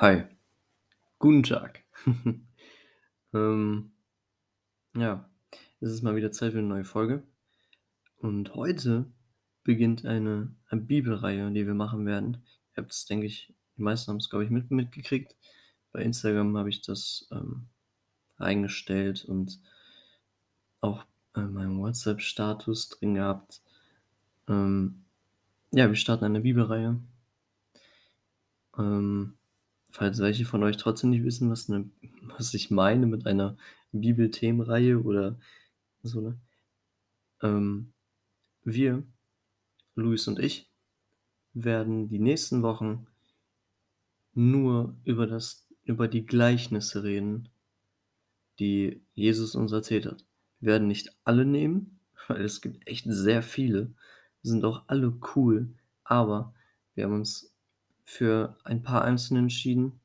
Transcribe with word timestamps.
Hi, 0.00 0.24
guten 1.18 1.42
Tag. 1.42 1.84
Ähm, 3.34 3.92
ja, 4.96 5.28
es 5.80 5.90
ist 5.92 6.02
mal 6.02 6.16
wieder 6.16 6.32
Zeit 6.32 6.52
für 6.52 6.58
'ne 6.62 6.68
neue 6.68 6.84
Folge. 6.84 7.22
Und 8.18 8.54
heute 8.54 9.06
beginnt 9.64 10.06
eine 10.06 10.54
eine 10.68 10.80
Bibelreihe, 10.82 11.50
die 11.52 11.66
wir 11.66 11.74
machen 11.74 12.06
werden. 12.06 12.44
Ihr 12.76 12.82
habt's, 12.82 13.06
denke 13.06 13.26
ich 13.26 13.54
die 13.76 13.82
meisten 13.82 14.10
haben's, 14.10 14.30
glaube 14.30 14.44
ich, 14.44 14.50
mit 14.50 14.70
mitgekriegt. 14.70 15.36
Bei 15.92 16.02
Instagram 16.02 16.56
habe 16.58 16.70
ich 16.70 16.82
das, 16.82 17.28
ähm, 17.32 17.68
eingestellt 18.38 19.24
und 19.26 19.60
auch 20.80 21.04
in 21.34 21.52
meinem 21.52 21.78
WhatsApp-Status 21.80 22.88
drin 22.88 23.14
gehabt. 23.14 23.60
Ähm, 24.48 25.04
ja, 25.72 25.88
wir 25.88 25.96
starten 25.96 26.24
eine 26.26 26.40
Bibelreihe. 26.40 27.00
Ähm, 28.78 29.36
falls 29.96 30.18
welche 30.20 30.44
von 30.44 30.62
euch 30.62 30.76
trotzdem 30.76 31.10
nicht 31.10 31.24
wissen, 31.24 31.50
was 31.50 31.68
'ne 31.68 31.90
was 32.36 32.54
ich 32.54 32.70
meine 32.70 33.06
mit 33.06 33.26
einer 33.26 33.56
Bibelthemenreihe 33.92 35.02
oder 35.02 35.38
so, 36.02 36.20
ne? 36.20 36.38
Ähm, 37.42 37.92
wir, 38.64 39.04
Luis 39.96 40.28
und 40.28 40.38
ich, 40.40 40.70
werden 41.54 42.08
die 42.08 42.18
nächsten 42.20 42.62
Wochen 42.62 43.06
nur 44.34 44.94
über 45.04 45.26
das 45.26 45.66
über 45.84 46.06
die 46.08 46.26
Gleichnisse 46.26 47.02
reden 47.02 47.48
die 48.58 49.02
Jesus 49.14 49.54
uns 49.54 49.72
erzählt 49.72 50.06
hat. 50.06 50.24
Wir 50.60 50.72
werden 50.72 50.88
nicht 50.88 51.14
alle 51.24 51.44
nehmen, 51.44 52.00
weil 52.28 52.42
es 52.44 52.60
gibt 52.60 52.86
echt 52.86 53.04
sehr 53.08 53.42
viele, 53.42 53.94
sind 54.42 54.64
auch 54.64 54.84
alle 54.86 55.18
cool, 55.34 55.74
aber 56.04 56.54
wir 56.94 57.04
haben 57.04 57.14
uns 57.14 57.52
für 58.06 58.56
ein 58.64 58.82
paar 58.82 59.02
einzelne 59.04 59.40
entschieden, 59.40 60.00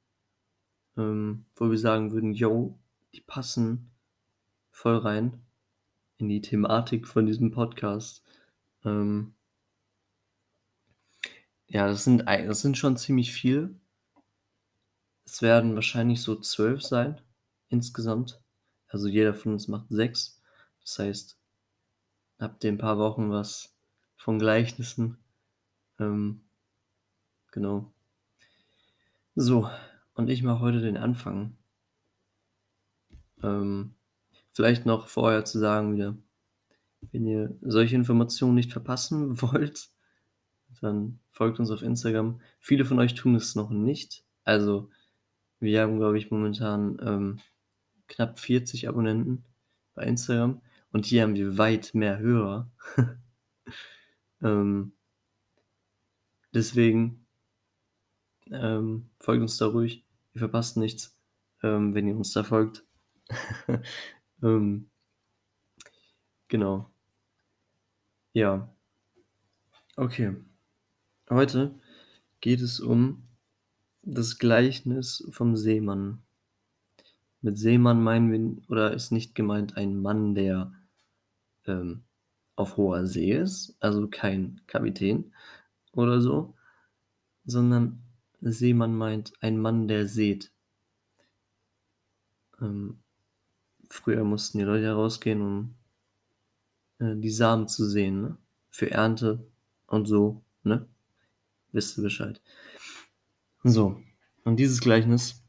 ähm, 0.97 1.45
wo 1.55 1.69
wir 1.71 1.77
sagen 1.77 2.11
würden: 2.11 2.33
„Jo, 2.33 2.77
die 3.13 3.21
passen 3.21 3.91
voll 4.71 4.97
rein 4.97 5.41
in 6.17 6.29
die 6.29 6.41
Thematik 6.41 7.07
von 7.07 7.25
diesem 7.27 7.51
Podcast.“ 7.51 8.23
Ähm 8.85 9.33
ja, 11.69 11.87
das 11.87 12.03
sind 12.03 12.25
das 12.27 12.61
sind 12.61 12.77
schon 12.77 12.97
ziemlich 12.97 13.31
viele. 13.33 13.75
Es 15.27 15.41
werden 15.41 15.75
wahrscheinlich 15.75 16.21
so 16.21 16.35
12 16.35 16.81
sein 16.81 17.21
insgesamt. 17.69 18.41
Also, 18.87 19.07
jeder 19.07 19.33
von 19.33 19.53
uns 19.53 19.67
macht 19.67 19.85
6. 19.89 20.41
Das 20.81 20.97
heißt 20.99 21.33
habt 22.39 22.63
ihr 22.63 22.71
'n 22.71 22.77
paar 22.77 22.97
Wochen 22.97 23.29
was 23.31 23.75
von 24.15 24.39
Gleichnissen. 24.39 25.17
Ähm 25.99 26.41
genau. 27.53 27.91
So, 29.35 29.69
und 30.13 30.29
ich 30.29 30.43
mache 30.43 30.59
heute 30.59 30.81
den 30.81 30.97
Anfang. 30.97 31.57
Ähm, 33.41 33.95
vielleicht 34.51 34.85
noch 34.85 35.07
vorher 35.07 35.45
zu 35.45 35.59
sagen 35.59 35.95
wieder, 35.95 36.17
wenn 37.11 37.25
ihr 37.25 37.57
solche 37.61 37.95
Informationen 37.95 38.55
nicht 38.55 38.71
verpassen 38.71 39.41
wollt, 39.41 39.89
dann 40.81 41.19
folgt 41.31 41.59
uns 41.59 41.71
auf 41.71 41.81
Instagram. 41.81 42.41
Viele 42.59 42.85
von 42.85 42.99
euch 42.99 43.15
tun 43.15 43.35
es 43.35 43.55
noch 43.55 43.69
nicht. 43.69 44.25
Also, 44.43 44.89
wir 45.59 45.81
haben, 45.81 45.97
glaube 45.97 46.17
ich, 46.17 46.31
momentan, 46.31 46.97
ähm, 47.01 47.39
knapp 48.07 48.39
40 48.39 48.89
Abonnenten 48.89 49.45
bei 49.93 50.03
Instagram 50.03 50.61
und 50.91 51.05
hier 51.05 51.23
haben 51.23 51.35
wir 51.35 51.57
weit 51.57 51.93
mehr 51.93 52.19
Hörer. 52.19 52.69
Ähm 54.43 54.93
deswegen 56.53 57.20
ähm, 58.51 59.09
folgt 59.19 59.41
uns 59.41 59.57
da 59.57 59.67
ruhig. 59.67 60.05
Ihr 60.33 60.39
verpasst 60.39 60.77
nichts, 60.77 61.17
ähm, 61.63 61.93
wenn 61.93 62.07
ihr 62.07 62.15
uns 62.15 62.33
da 62.33 62.43
folgt. 62.43 62.85
Ähm 64.43 64.89
genau. 66.47 66.89
Ja. 68.33 68.73
Okay. 69.95 70.35
Heute 71.29 71.75
geht 72.39 72.61
es 72.61 72.79
um 72.79 73.23
das 74.01 74.39
Gleichnis 74.39 75.27
vom 75.31 75.55
Seemann. 75.55 76.23
Mit 77.41 77.57
Seemann 77.57 78.03
meinen 78.03 78.31
wir 78.31 78.69
oder 78.69 78.93
ist 78.93 79.11
nicht 79.11 79.35
gemeint 79.35 79.77
ein 79.77 80.01
Mann, 80.01 80.35
der, 80.35 80.73
ähm, 81.65 82.03
auf 82.55 82.77
hoher 82.77 83.05
See 83.05 83.31
ist, 83.31 83.75
also 83.79 84.07
kein 84.07 84.61
Kapitän 84.67 85.33
oder 85.93 86.21
so, 86.21 86.55
sondern 87.45 88.01
Seemann 88.41 88.95
meint 88.95 89.33
ein 89.41 89.59
Mann, 89.59 89.87
der 89.87 90.07
säet. 90.07 90.51
Ähm, 92.59 92.99
früher 93.87 94.23
mussten 94.23 94.57
die 94.57 94.63
Leute 94.63 94.85
ja 94.85 94.93
rausgehen, 94.93 95.41
um 95.41 95.75
äh, 96.99 97.15
die 97.15 97.29
Samen 97.29 97.67
zu 97.67 97.87
säen, 97.87 98.21
ne? 98.21 98.37
Für 98.69 98.89
Ernte 98.89 99.45
und 99.87 100.07
so, 100.07 100.43
ne? 100.63 100.87
Wisst 101.71 101.97
ihr 101.97 102.03
Bescheid. 102.03 102.41
So, 103.63 104.01
und 104.43 104.57
dieses 104.57 104.81
Gleichnis 104.81 105.43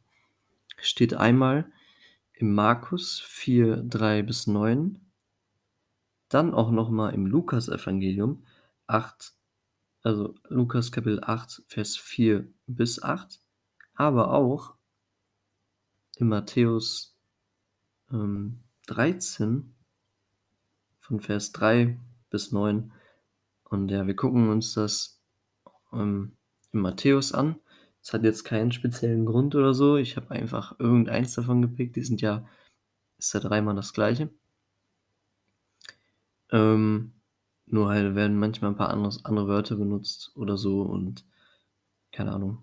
steht 0.76 1.14
einmal 1.14 1.70
im 2.34 2.54
Markus 2.54 3.20
4, 3.20 3.84
3 3.84 4.22
bis 4.22 4.46
9. 4.46 5.00
Dann 6.28 6.52
auch 6.52 6.70
noch 6.70 6.90
mal 6.90 7.10
im 7.10 7.26
Lukasevangelium 7.26 8.44
8 8.86 9.34
also, 10.02 10.34
Lukas 10.48 10.90
Kapitel 10.90 11.22
8, 11.22 11.62
Vers 11.66 11.96
4 11.96 12.46
bis 12.66 13.02
8, 13.02 13.40
aber 13.94 14.32
auch 14.32 14.74
in 16.16 16.28
Matthäus, 16.28 17.16
ähm, 18.10 18.60
13 18.86 19.74
von 20.98 21.20
Vers 21.20 21.52
3 21.52 21.98
bis 22.30 22.52
9. 22.52 22.92
Und 23.64 23.90
ja, 23.90 24.06
wir 24.06 24.16
gucken 24.16 24.48
uns 24.48 24.74
das, 24.74 25.20
ähm, 25.92 26.36
in 26.72 26.80
Matthäus 26.80 27.32
an. 27.32 27.56
Es 28.02 28.12
hat 28.12 28.24
jetzt 28.24 28.44
keinen 28.44 28.72
speziellen 28.72 29.26
Grund 29.26 29.54
oder 29.54 29.74
so. 29.74 29.96
Ich 29.96 30.16
habe 30.16 30.30
einfach 30.30 30.78
irgendeins 30.80 31.34
davon 31.34 31.62
gepickt. 31.62 31.96
Die 31.96 32.02
sind 32.02 32.20
ja 32.20 32.44
ist 33.22 33.34
ja 33.34 33.40
dreimal 33.40 33.76
das 33.76 33.92
Gleiche. 33.92 34.30
Ähm, 36.50 37.12
nur 37.72 37.88
halt 37.88 38.14
werden 38.14 38.38
manchmal 38.38 38.70
'n 38.72 38.76
paar 38.76 38.90
anderes 38.90 39.24
andere 39.24 39.48
Wörter 39.48 39.76
benutzt 39.76 40.32
oder 40.36 40.56
so 40.56 40.82
und 40.82 41.24
keine 42.12 42.32
Ahnung. 42.32 42.58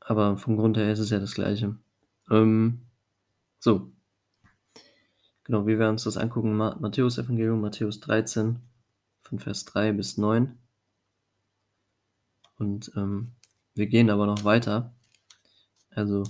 Aber 0.00 0.36
vom 0.36 0.56
Grund 0.56 0.76
her 0.76 0.92
ist 0.92 0.98
es 0.98 1.10
ja 1.10 1.18
das 1.18 1.34
Gleiche. 1.34 1.76
Ähm, 2.30 2.82
so. 3.60 3.92
Genau, 5.44 5.66
wir 5.66 5.78
werden 5.78 5.92
uns 5.92 6.04
das 6.04 6.16
angucken, 6.16 6.56
Ma 6.56 6.76
Matthäusevangelium, 6.80 7.60
Matthäus 7.60 8.00
13 8.00 8.60
von 9.22 9.38
Vers 9.38 9.64
3 9.66 9.92
bis 9.92 10.16
9. 10.16 10.58
Und, 12.58 12.92
ähm, 12.96 13.32
wir 13.74 13.86
gehen 13.86 14.10
aber 14.10 14.26
noch 14.26 14.44
weiter. 14.44 14.94
Also 15.90 16.24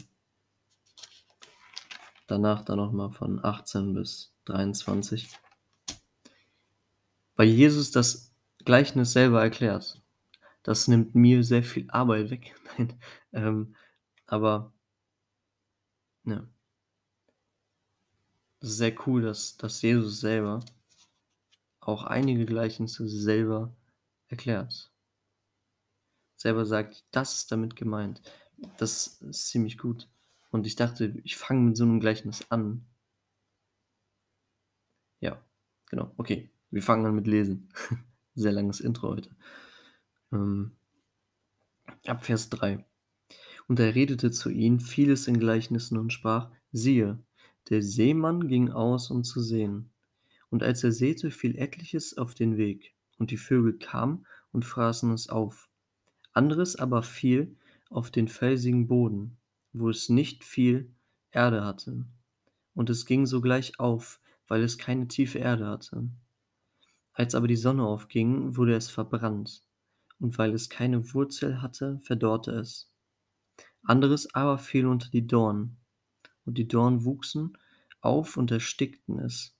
danach 2.26 2.64
dann 2.64 2.78
noch 2.78 2.92
mal 2.92 3.10
von 3.10 3.44
18 3.44 3.92
bis 3.94 4.32
23. 4.46 5.28
Weil 7.36 7.48
Jesus 7.48 7.90
das 7.90 8.32
Gleichnis 8.64 9.12
selber 9.12 9.42
erklärt. 9.42 10.00
Das 10.64 10.88
nimmt 10.88 11.14
mir 11.14 11.44
sehr 11.44 11.64
viel 11.64 11.86
Arbeit 11.90 12.30
weg. 12.30 12.54
Nein, 12.78 12.94
ähm, 13.32 13.76
aber 14.26 14.72
ja. 16.24 16.44
Sehr 18.62 18.92
cool, 19.06 19.22
dass 19.22 19.56
dass 19.58 19.80
Jesus 19.82 20.18
selber 20.18 20.58
auch 21.78 22.02
einige 22.02 22.46
Gleichnisse 22.46 23.08
selber 23.08 23.76
erklärt. 24.26 24.90
Selber 26.36 26.64
sagt: 26.64 27.02
„Das 27.10 27.34
ist 27.34 27.50
damit 27.50 27.74
gemeint.“ 27.74 28.22
Das 28.78 29.20
ist 29.20 29.48
ziemlich 29.48 29.78
gut. 29.78 30.08
Und 30.52 30.64
ich 30.64 30.76
dachte, 30.76 31.06
ich 31.24 31.34
fange 31.36 31.62
mit 31.62 31.76
so 31.76 31.84
'nem 31.84 31.98
Gleichnis 31.98 32.48
an. 32.50 32.86
Ja, 35.20 35.42
genau. 35.90 36.12
Okay, 36.16 36.50
wir 36.74 36.82
fangen 36.82 37.06
an 37.06 37.14
mit 37.14 37.28
Lesen. 37.28 37.68
Sehr 38.34 38.50
langes 38.50 38.80
Intro 38.80 39.10
heute. 39.10 39.30
Ähm 40.32 40.72
ab 42.04 42.24
Vers 42.26 42.50
3. 42.50 42.84
„Und 43.68 43.78
er 43.78 43.94
redete 43.94 44.32
zu 44.32 44.50
ihnen 44.50 44.80
vieles 44.80 45.28
in 45.28 45.38
Gleichnissen 45.38 45.96
und 45.98 46.12
sprach: 46.12 46.50
Siehe, 46.72 47.20
der 47.70 47.80
Seemann 47.80 48.48
ging 48.48 48.70
aus, 48.70 49.10
um 49.10 49.22
zu 49.22 49.40
säen. 49.40 49.90
Und 50.50 50.64
als 50.64 50.82
er 50.82 50.90
säte, 50.90 51.30
fiel 51.30 51.56
etliches 51.56 52.18
auf 52.18 52.34
den 52.34 52.56
Weg, 52.56 52.94
und 53.18 53.30
die 53.30 53.36
Vögel 53.36 53.78
kamen 53.78 54.26
und 54.50 54.64
fraßen 54.64 55.12
es 55.12 55.28
auf. 55.28 55.68
Anderes 56.32 56.74
aber 56.74 57.04
fiel 57.04 57.56
auf 57.88 58.10
den 58.10 58.26
felsigen 58.26 58.88
Boden, 58.88 59.36
wo 59.72 59.88
es 59.90 60.08
nicht 60.08 60.42
viel 60.42 60.90
Erde 61.30 61.64
hatte. 61.64 62.04
Und 62.74 62.90
es 62.90 63.06
ging 63.06 63.26
sogleich 63.26 63.78
auf, 63.78 64.20
weil 64.48 64.64
es 64.64 64.76
keine 64.76 65.06
tiefe 65.06 65.38
Erde 65.38 65.68
hatte. 65.68 66.08
Als 67.14 67.34
aber 67.34 67.46
die 67.46 67.56
Sonne 67.56 67.86
aufging, 67.86 68.56
wurde 68.56 68.74
es 68.74 68.90
verbrannt, 68.90 69.62
und 70.18 70.36
weil 70.36 70.52
es 70.52 70.68
keine 70.68 71.14
Wurzel 71.14 71.62
hatte, 71.62 72.00
verdorrte 72.02 72.50
es. 72.50 72.92
Anderes 73.82 74.34
aber 74.34 74.58
fiel 74.58 74.86
unter 74.86 75.08
die 75.10 75.26
Dornen, 75.26 75.78
und 76.44 76.58
die 76.58 76.68
Dornen 76.68 77.04
wuchsen 77.04 77.56
auf 78.00 78.36
und 78.36 78.50
erstickten 78.50 79.18
es. 79.20 79.56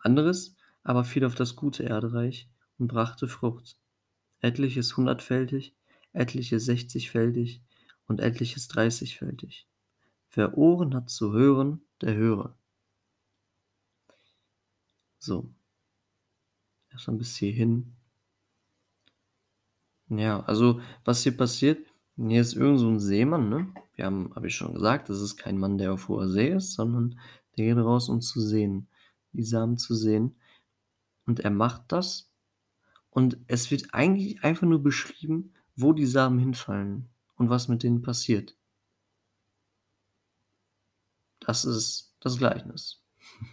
Anderes 0.00 0.56
aber 0.82 1.04
fiel 1.04 1.24
auf 1.24 1.34
das 1.34 1.56
gute 1.56 1.84
Erdreich 1.84 2.50
und 2.78 2.88
brachte 2.88 3.28
Frucht, 3.28 3.78
etliches 4.40 4.96
hundertfältig, 4.96 5.76
etliches 6.12 6.64
sechzigfältig 6.66 7.62
und 8.06 8.20
etliches 8.20 8.68
dreißigfältig. 8.68 9.68
Wer 10.32 10.58
Ohren 10.58 10.94
hat 10.94 11.08
zu 11.08 11.32
hören, 11.32 11.82
der 12.00 12.14
höre. 12.14 12.58
So. 15.18 15.54
Erstmal 16.94 17.16
bis 17.18 17.36
hierhin. 17.36 17.92
Ja, 20.08 20.40
also 20.44 20.80
was 21.04 21.22
hier 21.22 21.36
passiert, 21.36 21.86
hier 22.16 22.40
ist 22.40 22.54
irgend 22.54 22.78
so 22.78 22.88
'n 22.88 23.00
Seemann, 23.00 23.48
ne? 23.48 23.72
Wir 23.96 24.06
haben 24.06 24.32
habe 24.34 24.46
ich 24.46 24.54
schon 24.54 24.74
gesagt, 24.74 25.08
das 25.08 25.20
ist 25.20 25.36
kein 25.36 25.58
Mann, 25.58 25.76
der 25.78 25.92
auf 25.92 26.08
hoher 26.08 26.28
See 26.28 26.48
ist, 26.50 26.74
sondern 26.74 27.18
der 27.56 27.66
geht 27.66 27.84
raus, 27.84 28.08
um 28.08 28.20
zu 28.20 28.40
sehen, 28.40 28.88
die 29.32 29.42
Samen 29.42 29.76
zu 29.78 29.94
sehen. 29.94 30.36
Und 31.26 31.40
er 31.40 31.50
macht 31.50 31.92
das 31.92 32.30
und 33.10 33.38
es 33.48 33.70
wird 33.70 33.94
eigentlich 33.94 34.44
einfach 34.44 34.66
nur 34.68 34.82
beschrieben, 34.82 35.54
wo 35.76 35.92
die 35.92 36.06
Samen 36.06 36.38
hinfallen 36.38 37.08
und 37.36 37.50
was 37.50 37.68
mit 37.68 37.82
denen 37.82 38.02
passiert. 38.02 38.56
Das 41.40 41.64
ist 41.64 42.14
das 42.20 42.38
Gleichnis. 42.38 43.02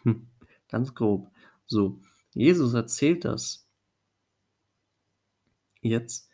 Ganz 0.70 0.94
grob. 0.96 1.32
So, 1.66 2.00
Jesus 2.34 2.74
erzählt 2.74 3.26
das 3.26 3.68
jetzt 5.82 6.30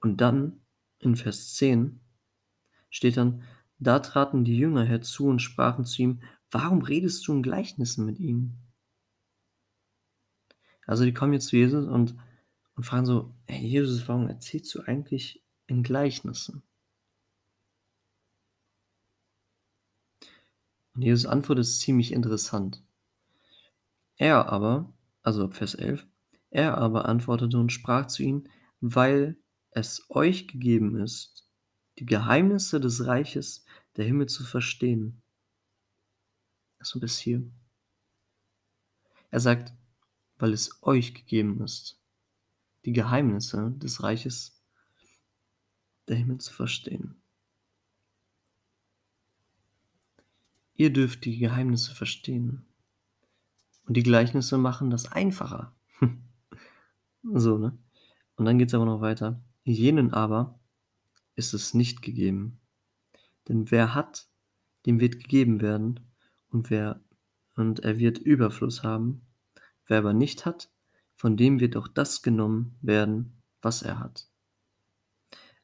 und 0.00 0.20
dann 0.20 0.60
in 0.98 1.16
Vers 1.16 1.54
10 1.54 2.00
steht 2.90 3.16
dann: 3.16 3.42
„Da 3.78 4.00
traten 4.00 4.44
die 4.44 4.56
Jünger 4.56 4.84
herzu 4.84 5.26
und 5.26 5.40
sprachen 5.40 5.84
zu 5.84 6.02
ihm: 6.02 6.22
Warum 6.50 6.82
redest 6.82 7.26
du 7.26 7.32
in 7.32 7.42
Gleichnissen 7.42 8.06
mit 8.06 8.18
ihnen?“ 8.18 8.58
Also, 10.86 11.04
die 11.04 11.14
kommen 11.14 11.32
jetzt 11.32 11.48
zu 11.48 11.56
Jesus 11.56 11.86
und 11.86 12.16
und 12.76 12.84
fragen 12.84 13.06
so: 13.06 13.34
„Hey 13.46 13.66
Jesus, 13.66 14.08
warum 14.08 14.28
erzählst 14.28 14.74
du 14.74 14.80
eigentlich 14.80 15.42
in 15.66 15.82
Gleichnissen?“ 15.82 16.62
Und 20.94 21.02
Jesus 21.02 21.26
Antwort 21.26 21.58
ist 21.58 21.80
ziemlich 21.80 22.12
interessant. 22.12 22.82
Er 24.18 24.52
aber 24.52 24.92
also 25.22 25.48
Vers 25.50 25.74
11: 25.74 26.06
„Er 26.50 26.78
aber 26.78 27.06
antwortete 27.06 27.58
und 27.58 27.70
sprach 27.70 28.06
zu 28.06 28.22
ihnen: 28.22 28.48
Weil 28.80 29.36
es 29.70 30.06
euch 30.08 30.48
gegeben 30.48 30.96
ist, 30.96 31.48
die 31.98 32.06
Geheimnisse 32.06 32.80
des 32.80 33.06
Reiches 33.06 33.64
der 33.96 34.04
Himmel 34.04 34.26
zu 34.26 34.44
verstehen.“ 34.44 35.22
Erst 36.78 36.94
mal 36.94 37.00
bis 37.02 37.18
hier. 37.18 37.42
Er 39.30 39.40
sagt: 39.40 39.72
„Weil 40.38 40.52
es 40.52 40.82
euch 40.82 41.14
gegeben 41.14 41.62
ist, 41.62 42.00
die 42.84 42.92
Geheimnisse 42.92 43.72
des 43.76 44.02
Reiches 44.02 44.62
der 46.08 46.16
Himmel 46.16 46.38
zu 46.38 46.52
verstehen.“ 46.52 47.22
Ihr 50.74 50.90
dürft 50.90 51.26
die 51.26 51.38
Geheimnisse 51.38 51.94
verstehen. 51.94 52.69
Und 53.90 53.96
die 53.96 54.04
Gleichnisse 54.04 54.56
machen 54.56 54.88
das 54.88 55.10
einfacher. 55.10 55.74
So, 57.24 57.58
ne? 57.58 57.76
Und 58.36 58.44
dann 58.44 58.56
geht's 58.56 58.72
aber 58.72 58.84
noch 58.84 59.00
weiter. 59.00 59.42
„Jenen 59.64 60.12
aber 60.12 60.60
ist 61.34 61.54
es 61.54 61.74
nicht 61.74 62.00
gegeben. 62.00 62.60
Denn 63.48 63.68
wer 63.72 63.92
hat, 63.92 64.28
dem 64.86 65.00
wird 65.00 65.18
gegeben 65.18 65.60
werden, 65.60 65.98
und 66.50 66.70
wer 66.70 67.00
und 67.56 67.80
er 67.80 67.98
wird 67.98 68.18
Überfluss 68.18 68.84
haben. 68.84 69.22
Wer 69.86 69.98
aber 69.98 70.12
nicht 70.12 70.46
hat, 70.46 70.70
von 71.16 71.36
dem 71.36 71.58
wird 71.58 71.76
auch 71.76 71.88
das 71.88 72.22
genommen 72.22 72.78
werden, 72.82 73.42
was 73.60 73.82
er 73.82 73.98
hat. 73.98 74.30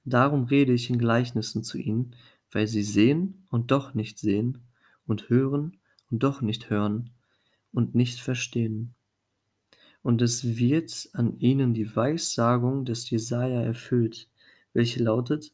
Darum 0.05 0.46
rede 0.46 0.73
ich 0.73 0.90
in 0.90 0.99
Gleichnissen 0.99 1.62
zu 1.62 1.78
ihnen, 1.78 2.17
weil 2.50 2.67
sie 2.67 2.82
sehen 2.82 3.46
und 3.50 3.70
doch 3.70 3.94
nicht 3.94 4.19
sehen 4.19 4.67
und 5.06 5.28
hören 5.28 5.76
und 6.11 6.25
doch 6.25 6.40
nicht 6.40 6.70
hören 6.70 7.16
und 7.76 7.94
nicht 7.94 8.20
verstehen. 8.20 8.94
Und 10.02 10.23
es 10.23 10.56
wird 10.56 11.11
an 11.12 11.38
ihnen 11.40 11.75
die 11.75 11.94
Weissagung 11.94 12.87
des 12.87 13.11
Jesaja 13.11 13.61
erfüllt, 13.61 14.31
welche 14.73 15.02
lautet: 15.02 15.52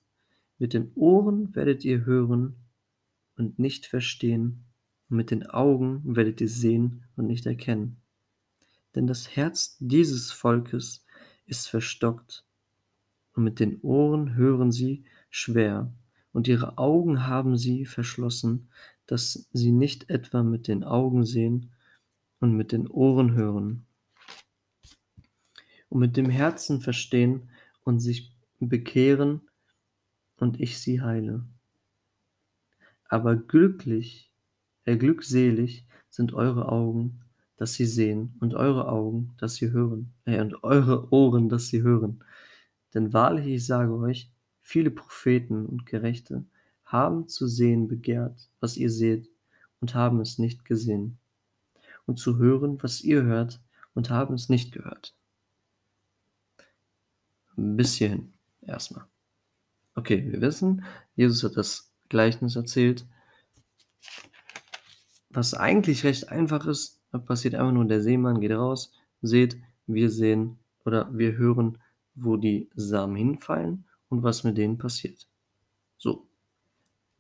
Mit 0.57 0.73
den 0.73 0.93
Ohren 0.95 1.53
werdet 1.57 1.85
ihr 1.85 2.05
hören 2.05 2.55
und 3.37 3.59
nicht 3.59 3.87
verstehen, 3.87 4.63
und 5.11 5.17
mit 5.17 5.33
den 5.33 5.45
Augen 5.49 6.01
werdet 6.05 6.41
ihr 6.41 6.49
sehen 6.49 7.03
und 7.17 7.27
nicht 7.27 7.45
erkennen. 7.45 7.97
Denn 8.95 9.09
das 9.09 9.35
Herz 9.35 9.77
dieses 9.81 10.31
Volkes 10.31 11.05
ist 11.47 11.69
verstockt, 11.69 12.45
und 13.35 13.43
mit 13.43 13.59
den 13.59 13.81
Ohren 13.81 14.37
hören 14.37 14.71
sie 14.71 15.03
schwer, 15.29 15.93
und 16.31 16.47
ihre 16.47 16.79
Augen 16.79 17.27
haben 17.27 17.57
sie 17.57 17.85
verschlossen, 17.85 18.69
dass 19.07 19.49
sie 19.53 19.73
nicht 19.73 20.09
etwa 20.09 20.45
mit 20.45 20.69
den 20.69 20.85
Augen 20.85 21.25
sehen 21.25 21.72
und 22.43 22.57
mit 22.57 22.73
den 22.73 22.89
Ohren 22.89 23.35
hören 23.35 23.87
und 25.89 26.01
mit 26.01 26.17
dem 26.17 26.29
Herzen 26.29 26.81
verstehen 26.81 27.51
und 27.85 28.01
sich 28.01 28.35
bekehren 28.59 29.43
und 30.39 30.59
ich 30.59 30.81
sie 30.81 31.01
heile. 31.01 31.47
Aber 33.09 33.37
glücklich, 33.37 34.33
äh, 34.85 34.97
glückselig 34.97 35.87
sind 36.11 36.35
eure 36.35 36.69
Augen, 36.69 37.21
dass 37.57 37.75
sie 37.75 37.87
sehen, 37.87 38.35
und 38.41 38.55
eure 38.55 38.89
Augen, 38.89 39.35
dass 39.39 39.55
sie 39.55 39.71
hören, 39.71 40.13
äh, 40.25 40.41
und 40.41 40.65
eure 40.65 41.13
Ohren, 41.13 41.49
dass 41.49 41.69
sie 41.69 41.83
hören. 41.83 42.25
Denn 42.93 43.13
wahrlich, 43.13 43.47
ich 43.47 43.67
sage 43.67 43.95
euch, 43.95 44.33
viele 44.61 44.91
Propheten 44.91 45.65
und 45.65 45.87
Gerechte 45.87 46.45
haben 46.85 47.29
zu 47.29 47.47
sehen 47.47 47.87
begehrt, 47.87 48.51
was 48.59 48.77
ihr 48.77 48.91
seht, 48.91 49.31
und 49.81 49.95
haben 49.95 50.21
es 50.21 50.39
nicht 50.39 50.65
gesehen, 50.65 51.19
und 52.07 52.19
zu 52.19 52.39
hören, 52.39 52.83
was 52.83 53.03
ihr 53.03 53.23
hört, 53.23 53.61
und 53.95 54.11
haben 54.11 54.35
es 54.35 54.49
nicht 54.49 54.73
gehört. 54.73 55.15
Bis 57.57 57.95
hierhin 57.95 58.33
erstmal. 58.63 59.05
Okay, 59.95 60.25
wir 60.31 60.41
wissen, 60.41 60.85
Jesus 61.15 61.43
hat 61.45 61.57
das 61.57 61.93
Gleichnis 62.09 62.57
erzählt. 62.57 63.07
Was 65.29 65.55
eigentlich 65.55 66.05
recht 66.05 66.31
einfach 66.31 66.67
ist, 66.67 67.01
passiert 67.27 67.55
einfach 67.55 67.73
nur, 67.73 67.85
der 67.85 68.03
Seemann 68.03 68.41
geht 68.41 68.53
raus, 68.53 68.93
seht, 69.21 69.59
wir 69.87 70.11
sehen 70.11 70.59
oder 70.85 71.17
wir 71.17 71.37
hören, 71.37 71.79
wo 72.15 72.37
die 72.37 72.71
Samen 72.75 73.17
hinfallen 73.17 73.85
und 74.09 74.23
was 74.23 74.45
mit 74.45 74.57
denen 74.57 74.79
passiert. 74.79 75.27
So, 75.99 76.27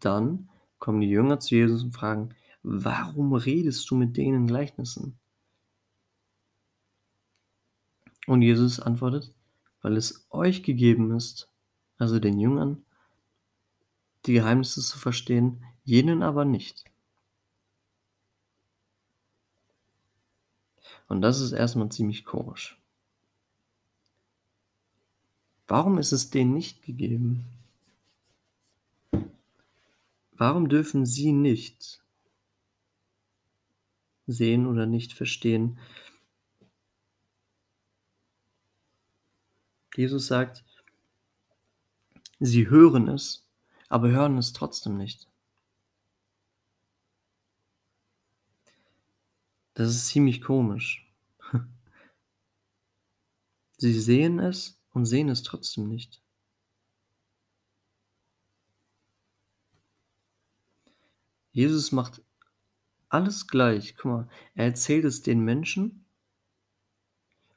dann 0.00 0.48
kommen 0.78 1.00
die 1.00 1.08
Jünger 1.08 1.40
zu 1.40 1.54
Jesus 1.54 1.82
und 1.82 1.92
fragen: 1.92 2.34
„Warum 2.62 3.32
redest 3.34 3.90
du 3.90 3.96
mit 3.96 4.16
denen 4.16 4.46
Gleichnissen?“ 4.46 5.18
Und 8.26 8.42
Jesus 8.42 8.78
antwortet: 8.78 9.34
„Weil 9.80 9.96
es 9.96 10.26
euch 10.30 10.62
gegeben 10.62 11.14
ist, 11.16 11.48
also 11.98 12.20
den 12.20 12.38
Jüngern, 12.38 12.84
die 14.26 14.34
Geheimnisse 14.34 14.80
zu 14.80 14.98
verstehen, 14.98 15.64
jenen 15.84 16.22
aber 16.22 16.44
nicht.“ 16.44 16.84
Und 21.08 21.20
das 21.20 21.40
ist 21.40 21.52
erst 21.52 21.76
mal 21.76 21.90
ziemlich 21.90 22.24
komisch. 22.24 22.80
Warum 25.66 25.98
ist 25.98 26.12
es 26.12 26.30
denen 26.30 26.54
nicht 26.54 26.82
gegeben? 26.82 27.44
Warum 30.32 30.68
dürfen 30.68 31.06
sie 31.06 31.32
nicht 31.32 32.01
sehen 34.26 34.66
oder 34.66 34.86
nicht 34.86 35.12
verstehen? 35.12 35.78
Jesus 39.94 40.26
sagt: 40.26 40.64
„Sie 42.40 42.68
hören 42.68 43.08
es, 43.08 43.46
aber 43.88 44.10
hören 44.10 44.38
es 44.38 44.52
trotzdem 44.52 44.96
nicht.“ 44.96 45.28
Das 49.74 49.88
ist 49.88 50.08
ziemlich 50.08 50.42
komisch. 50.42 51.10
Sie 53.78 53.98
sehen 53.98 54.38
es 54.38 54.80
und 54.90 55.06
sehen 55.06 55.28
es 55.28 55.42
trotzdem 55.42 55.88
nicht. 55.88 56.22
Jesus 61.52 61.92
macht 61.92 62.22
alles 63.12 63.46
gleich. 63.46 63.96
Guck 63.96 64.04
mal, 64.04 64.28
er 64.54 64.66
erzählt 64.66 65.04
es 65.04 65.22
den 65.22 65.40
Menschen 65.40 66.04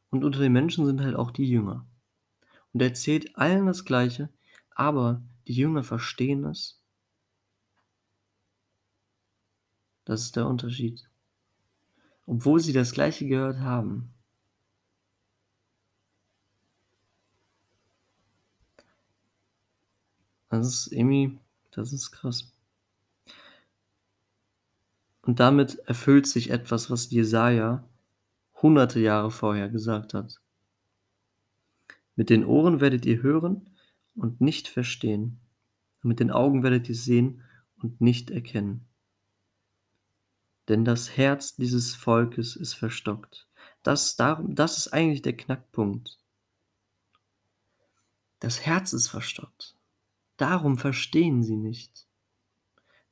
und 0.09 0.23
unter 0.23 0.39
den 0.39 0.53
Menschen 0.53 0.85
sind 0.85 1.01
halt 1.01 1.15
auch 1.15 1.31
die 1.31 1.49
Jünger. 1.49 1.85
Und 2.73 2.81
er 2.81 2.87
erzählt 2.89 3.37
allen 3.37 3.65
das 3.65 3.85
Gleiche, 3.85 4.29
aber 4.71 5.21
die 5.47 5.53
Jünger 5.53 5.83
verstehen 5.83 6.43
es. 6.45 6.81
Das 10.05 10.21
ist 10.21 10.35
der 10.35 10.47
Unterschied. 10.47 11.09
Obwohl 12.25 12.59
sie 12.59 12.73
das 12.73 12.91
Gleiche 12.91 13.27
gehört 13.27 13.59
haben. 13.59 14.13
Das 20.49 20.67
ist 20.67 20.91
irgendwie, 20.91 21.37
das 21.71 21.91
ist 21.91 22.11
krass. 22.11 22.54
Und 25.25 25.39
damit 25.39 25.79
erfüllt 25.87 26.27
sich 26.27 26.51
etwas, 26.51 26.91
was 26.91 27.09
Jesaja 27.09 27.83
hunderte 28.61 28.99
Jahre 28.99 29.31
vorher 29.31 29.69
gesagt 29.69 30.13
hat. 30.13 30.39
Mit 32.15 32.29
den 32.29 32.45
Ohren 32.45 32.79
werdet 32.79 33.05
ihr 33.05 33.21
hören 33.21 33.69
und 34.13 34.39
nicht 34.39 34.67
verstehen. 34.67 35.39
Und 36.03 36.09
mit 36.09 36.19
den 36.19 36.31
Augen 36.31 36.61
werdet 36.61 36.87
ihr 36.87 36.95
sehen 36.95 37.41
und 37.81 37.99
nicht 38.01 38.29
erkennen. 38.29 38.85
Denn 40.67 40.85
das 40.85 41.17
Herz 41.17 41.55
dieses 41.55 41.95
Volkes 41.95 42.55
ist 42.55 42.75
verstockt. 42.75 43.47
Das, 43.83 44.15
darum, 44.15 44.55
das 44.55 44.77
ist 44.77 44.93
eigentlich 44.93 45.23
der 45.23 45.35
Knackpunkt. 45.35 46.19
Das 48.39 48.61
Herz 48.61 48.93
ist 48.93 49.07
verstockt. 49.07 49.75
Darum 50.37 50.77
verstehen 50.77 51.43
sie 51.43 51.57
nicht. 51.57 52.04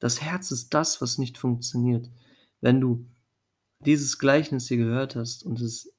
Das 0.04 0.20
Herz 0.20 0.52
ist 0.52 0.74
das, 0.74 1.00
was 1.00 1.18
nicht 1.18 1.38
funktioniert. 1.38 2.12
Wenn 2.60 2.82
du 2.82 3.10
dieses 3.80 4.20
Gleichnis 4.20 4.68
hier 4.68 4.76
gehört 4.76 5.16
hast 5.16 5.46
und 5.46 5.62
es 5.62 5.96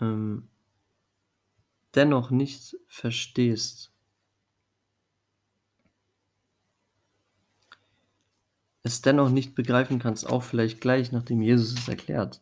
ähm, 0.00 0.48
dennoch 1.94 2.30
nicht 2.30 2.78
verstehst, 2.88 3.92
es 8.82 9.02
dennoch 9.02 9.28
nicht 9.28 9.54
begreifen 9.54 9.98
kannst, 9.98 10.26
auch 10.26 10.44
vielleicht 10.44 10.80
gleich, 10.80 11.12
nachdem 11.12 11.42
Jesus 11.42 11.78
es 11.78 11.88
erklärt, 11.88 12.40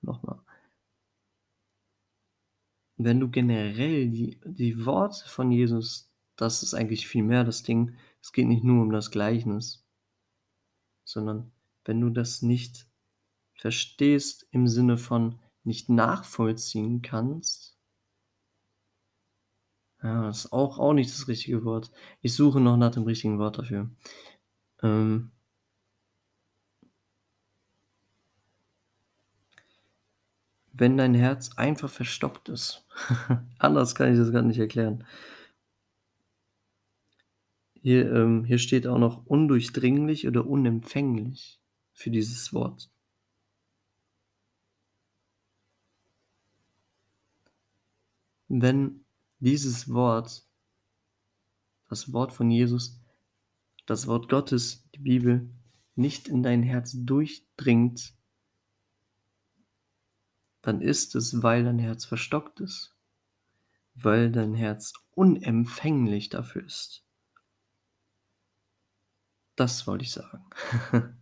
nochmal. 0.00 0.40
Wenn 2.96 3.20
du 3.20 3.30
generell 3.30 4.10
die, 4.10 4.40
die 4.44 4.84
Worte 4.84 5.28
von 5.28 5.52
Jesus, 5.52 6.11
das 6.42 6.62
ist 6.62 6.74
eigentlich 6.74 7.06
viel 7.06 7.22
mehr 7.22 7.44
das 7.44 7.62
Ding, 7.62 7.96
es 8.20 8.32
geht 8.32 8.48
nicht 8.48 8.64
nur 8.64 8.82
um 8.82 8.90
das 8.90 9.10
Gleichnis, 9.10 9.86
sondern 11.04 11.52
wenn 11.84 12.00
du 12.00 12.10
das 12.10 12.42
nicht 12.42 12.86
verstehst 13.54 14.46
im 14.50 14.66
Sinne 14.66 14.98
von 14.98 15.38
nicht 15.64 15.88
nachvollziehen 15.88 17.00
kannst, 17.02 17.78
ja, 20.02 20.24
das 20.24 20.46
ist 20.46 20.52
auch, 20.52 20.80
auch 20.80 20.94
nicht 20.94 21.10
das 21.10 21.28
richtige 21.28 21.64
Wort. 21.64 21.92
Ich 22.22 22.34
suche 22.34 22.60
noch 22.60 22.76
nach 22.76 22.90
dem 22.90 23.04
richtigen 23.04 23.38
Wort 23.38 23.58
dafür. 23.58 23.88
Ähm, 24.82 25.30
wenn 30.72 30.96
dein 30.96 31.14
Herz 31.14 31.52
einfach 31.56 31.88
verstockt 31.88 32.48
ist. 32.48 32.84
Anders 33.58 33.94
kann 33.94 34.12
ich 34.12 34.18
das 34.18 34.32
gar 34.32 34.42
nicht 34.42 34.58
erklären. 34.58 35.04
Hier, 37.82 38.12
ähm, 38.14 38.44
hier 38.44 38.58
steht 38.58 38.86
auch 38.86 38.98
noch 38.98 39.26
undurchdringlich 39.26 40.28
oder 40.28 40.46
unempfänglich 40.46 41.60
für 41.92 42.10
dieses 42.10 42.52
Wort. 42.52 42.90
Wenn 48.46 49.04
dieses 49.40 49.92
Wort, 49.92 50.46
das 51.88 52.12
Wort 52.12 52.32
von 52.32 52.52
Jesus, 52.52 53.00
das 53.86 54.06
Wort 54.06 54.28
Gottes, 54.28 54.88
die 54.94 55.00
Bibel, 55.00 55.50
nicht 55.96 56.28
in 56.28 56.44
dein 56.44 56.62
Herz 56.62 56.94
durchdringt, 56.94 58.14
dann 60.60 60.80
ist 60.80 61.16
es, 61.16 61.42
weil 61.42 61.64
dein 61.64 61.80
Herz 61.80 62.04
verstockt 62.04 62.60
ist, 62.60 62.94
weil 63.94 64.30
dein 64.30 64.54
Herz 64.54 64.92
unempfänglich 65.10 66.28
dafür 66.28 66.64
ist. 66.64 67.04
Das 69.56 69.86
wollte 69.86 70.04
ich 70.04 70.12
sagen. 70.12 70.44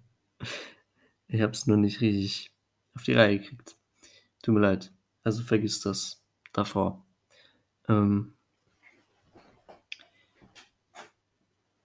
ich 1.29 1.41
habe 1.41 1.53
es 1.53 1.67
nur 1.67 1.77
nicht 1.77 2.01
richtig 2.01 2.53
auf 2.95 3.03
die 3.05 3.13
Reihe 3.13 3.39
gekriegt. 3.39 3.77
Tut 4.43 4.55
mir 4.55 4.61
leid. 4.61 4.93
Also 5.25 5.43
vergiss 5.43 5.81
das 5.81 6.23
davor. 6.53 7.05
Ähm 7.89 8.35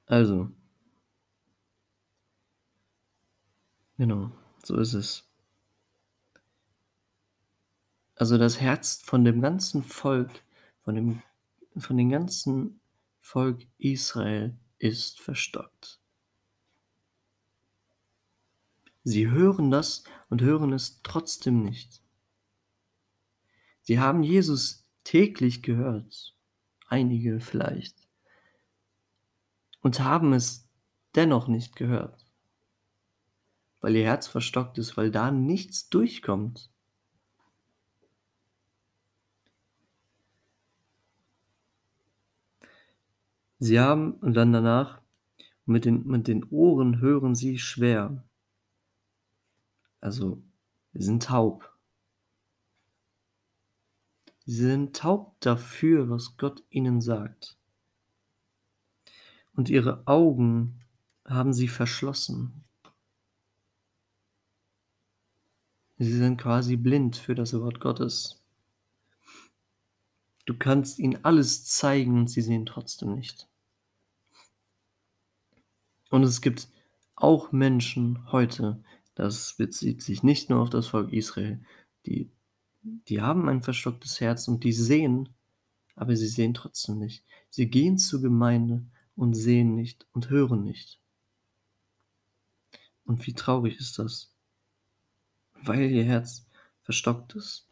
also. 0.06 0.52
Genau, 3.98 4.32
so 4.64 4.78
ist 4.78 4.94
es. 4.94 5.24
Also 8.16 8.38
das 8.38 8.62
Herz 8.62 9.02
von 9.04 9.26
dem 9.26 9.42
ganzen 9.42 9.84
Volk, 9.84 10.32
von 10.84 10.96
dem 10.96 11.22
von 11.78 11.98
dem 11.98 12.10
ganzen 12.10 12.80
Volk 13.20 13.66
Israel 13.78 14.56
ist 14.80 15.20
verstockt. 15.20 16.00
Sie 19.08 19.30
hören 19.30 19.70
das 19.70 20.04
und 20.30 20.42
hören 20.42 20.74
es 20.74 21.02
trotzdem 21.04 21.62
nicht. 21.62 22.02
Sie 23.84 24.00
haben 24.00 24.24
Jesus 24.24 24.90
täglich 25.04 25.62
gehört, 25.62 26.36
einige 26.88 27.40
vielleicht, 27.40 27.96
und 29.82 30.00
haben 30.00 30.34
es 30.34 30.68
dennoch 31.14 31.48
nicht 31.48 31.76
gehört, 31.76 32.26
weil 33.80 33.96
ihr 33.96 34.06
Herz 34.06 34.26
verstockt 34.26 34.80
ist, 34.80 34.98
weil 34.98 35.12
da 35.12 35.30
nichts 35.30 35.88
durchkommt. 35.90 36.72
Sie 43.60 43.80
haben 43.80 44.16
und 44.16 44.34
dann 44.34 44.52
danach 44.52 45.00
mit 45.68 45.86
den, 45.86 46.08
mit 46.08 46.28
den 46.28 46.44
Ohren 46.46 47.02
hören 47.02 47.36
sie 47.36 47.60
schwer. 47.60 48.24
Also, 50.06 50.40
sie 50.94 51.02
sind 51.02 51.24
taub. 51.24 51.76
Sie 54.46 54.68
sind 54.68 54.96
taub 54.96 55.36
dafür, 55.40 56.12
was 56.12 56.38
Gott 56.38 56.64
ihnen 56.70 57.02
sagt. 57.02 57.58
Und 59.56 59.68
ihre 59.68 60.06
Augen 60.06 60.80
haben 61.26 61.54
sie 61.54 61.68
verschlossen. 61.68 62.66
Sie 65.98 66.16
sind 66.16 66.38
quasi 66.38 66.76
blind 66.76 67.16
für 67.16 67.34
das 67.34 67.60
Wort 67.60 67.80
Gottes. 67.80 68.44
Du 70.46 70.56
kannst 70.56 71.00
ihnen 71.00 71.26
alles 71.26 71.66
zeigen 71.66 72.20
und 72.20 72.28
sie 72.28 72.42
sehen 72.42 72.68
trotzdem 72.68 73.16
nicht. 73.16 73.48
Und 76.12 76.22
es 76.22 76.42
gibt 76.42 76.68
auch 77.16 77.52
Menschen 77.52 78.32
heute, 78.32 78.84
das 79.16 79.56
bezieht 79.56 80.02
sich 80.02 80.24
nicht 80.24 80.50
nur 80.50 80.62
auf 80.62 80.70
das 80.70 80.88
Volk 80.88 81.12
Israel, 81.12 81.64
die, 82.06 82.30
die 82.84 83.22
haben 83.22 83.50
ein 83.50 83.64
verstocktes 83.64 84.20
Herz 84.20 84.48
und 84.48 84.64
die 84.64 84.74
sehen, 84.74 85.30
aber 85.96 86.16
sie 86.16 86.28
sehen 86.28 86.54
trotzdem 86.54 87.00
nicht. 87.00 87.24
Sie 87.50 87.70
gehen 87.70 87.98
zur 87.98 88.22
Gemeinde 88.22 88.86
und 89.16 89.34
sehen 89.34 89.76
nicht 89.76 90.06
und 90.12 90.30
hören 90.30 90.64
nicht. 90.64 91.00
Und 93.06 93.26
wie 93.26 93.34
traurig 93.34 93.80
ist 93.80 93.98
das? 94.00 94.34
Weil 95.64 95.90
ihr 95.92 96.04
Herz 96.04 96.46
verstockt 96.82 97.36
ist. 97.36 97.70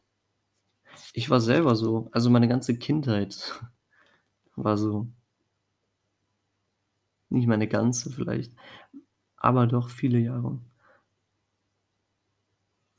Ich 1.11 1.29
war 1.29 1.41
selber 1.41 1.75
so, 1.75 2.07
also 2.11 2.29
meine 2.29 2.47
ganze 2.47 2.77
Kindheit 2.77 3.61
war 4.55 4.77
so. 4.77 5.07
Nicht 7.29 7.47
meine 7.47 7.67
ganze 7.67 8.11
vielleicht, 8.11 8.53
aber 9.35 9.67
doch 9.67 9.89
viele 9.89 10.19
Jahre. 10.19 10.59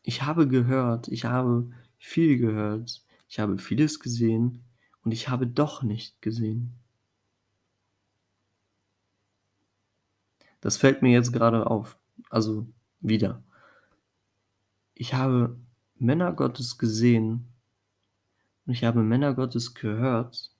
Ich 0.06 0.22
habe 0.22 0.46
gehört, 0.46 1.08
ich 1.08 1.24
habe 1.24 1.72
viel 1.96 2.36
gehört, 2.36 3.02
ich 3.26 3.38
habe 3.38 3.56
vieles 3.56 4.00
gesehen 4.00 4.62
und 5.02 5.12
ich 5.12 5.30
habe 5.30 5.46
doch 5.46 5.82
nicht 5.82 6.20
gesehen. 6.20 6.74
Das 10.60 10.76
fällt 10.76 11.00
mir 11.00 11.10
jetzt 11.10 11.32
gerade 11.32 11.66
auf, 11.70 11.98
also 12.28 12.66
wieder. 13.00 13.42
Ich 14.92 15.14
habe 15.14 15.58
Männer 15.94 16.34
Gottes 16.34 16.76
gesehen 16.76 17.48
und 18.66 18.74
ich 18.74 18.84
habe 18.84 19.02
Männer 19.02 19.32
Gottes 19.32 19.72
gehört 19.72 20.52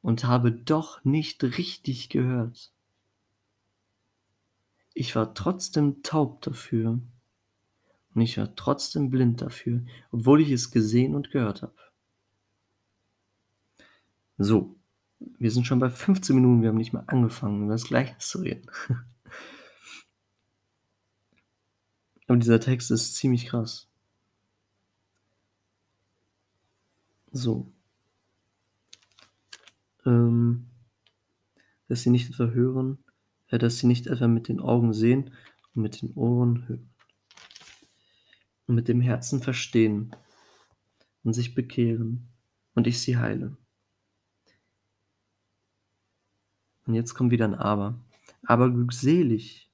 und 0.00 0.24
habe 0.24 0.52
doch 0.52 1.04
nicht 1.04 1.44
richtig 1.44 2.08
gehört. 2.08 2.72
Ich 4.94 5.14
war 5.14 5.34
trotzdem 5.34 6.02
taub 6.02 6.40
dafür 6.40 6.98
und 8.16 8.22
ich 8.22 8.38
war 8.38 8.56
trotzdem 8.56 9.10
blind 9.10 9.42
dafür, 9.42 9.84
obwohl 10.10 10.40
ich 10.40 10.50
es 10.50 10.70
gesehen 10.70 11.14
und 11.14 11.30
gehört 11.30 11.60
habe. 11.60 11.76
So, 14.38 14.74
wir 15.18 15.50
sind 15.50 15.66
schon 15.66 15.80
bei 15.80 15.90
15 15.90 16.34
Minuten, 16.34 16.62
wir 16.62 16.70
haben 16.70 16.78
nicht 16.78 16.94
mal 16.94 17.04
angefangen, 17.08 17.64
über 17.64 17.74
das 17.74 17.84
Gleiche 17.84 18.16
zu 18.16 18.38
reden. 18.38 18.70
Aber 22.26 22.38
dieser 22.38 22.58
Text 22.58 22.90
ist 22.90 23.16
ziemlich 23.16 23.44
krass. 23.48 23.86
So. 27.32 27.70
Ähm, 30.06 30.70
dass 31.88 32.00
sie 32.00 32.08
nicht 32.08 32.30
etwa 32.30 32.46
hören, 32.46 32.96
äh, 33.48 33.58
dass 33.58 33.76
sie 33.76 33.86
nicht 33.86 34.06
etwa 34.06 34.26
mit 34.26 34.48
den 34.48 34.60
Augen 34.60 34.94
sehen 34.94 35.32
und 35.74 35.82
mit 35.82 36.00
den 36.00 36.14
Ohren 36.14 36.66
hören 36.66 36.95
und 38.66 38.74
mit 38.74 38.88
dem 38.88 39.00
Herzen 39.00 39.42
verstehen 39.42 40.14
und 41.24 41.32
sich 41.32 41.54
bekehren 41.54 42.28
und 42.74 42.86
ich 42.86 43.00
sie 43.00 43.16
heile. 43.16 43.56
Und 46.86 46.94
jetzt 46.94 47.14
kommt 47.14 47.32
wieder 47.32 47.46
ein 47.46 47.54
Aber. 47.54 47.98
Aber 48.44 48.70
glückselig 48.70 49.68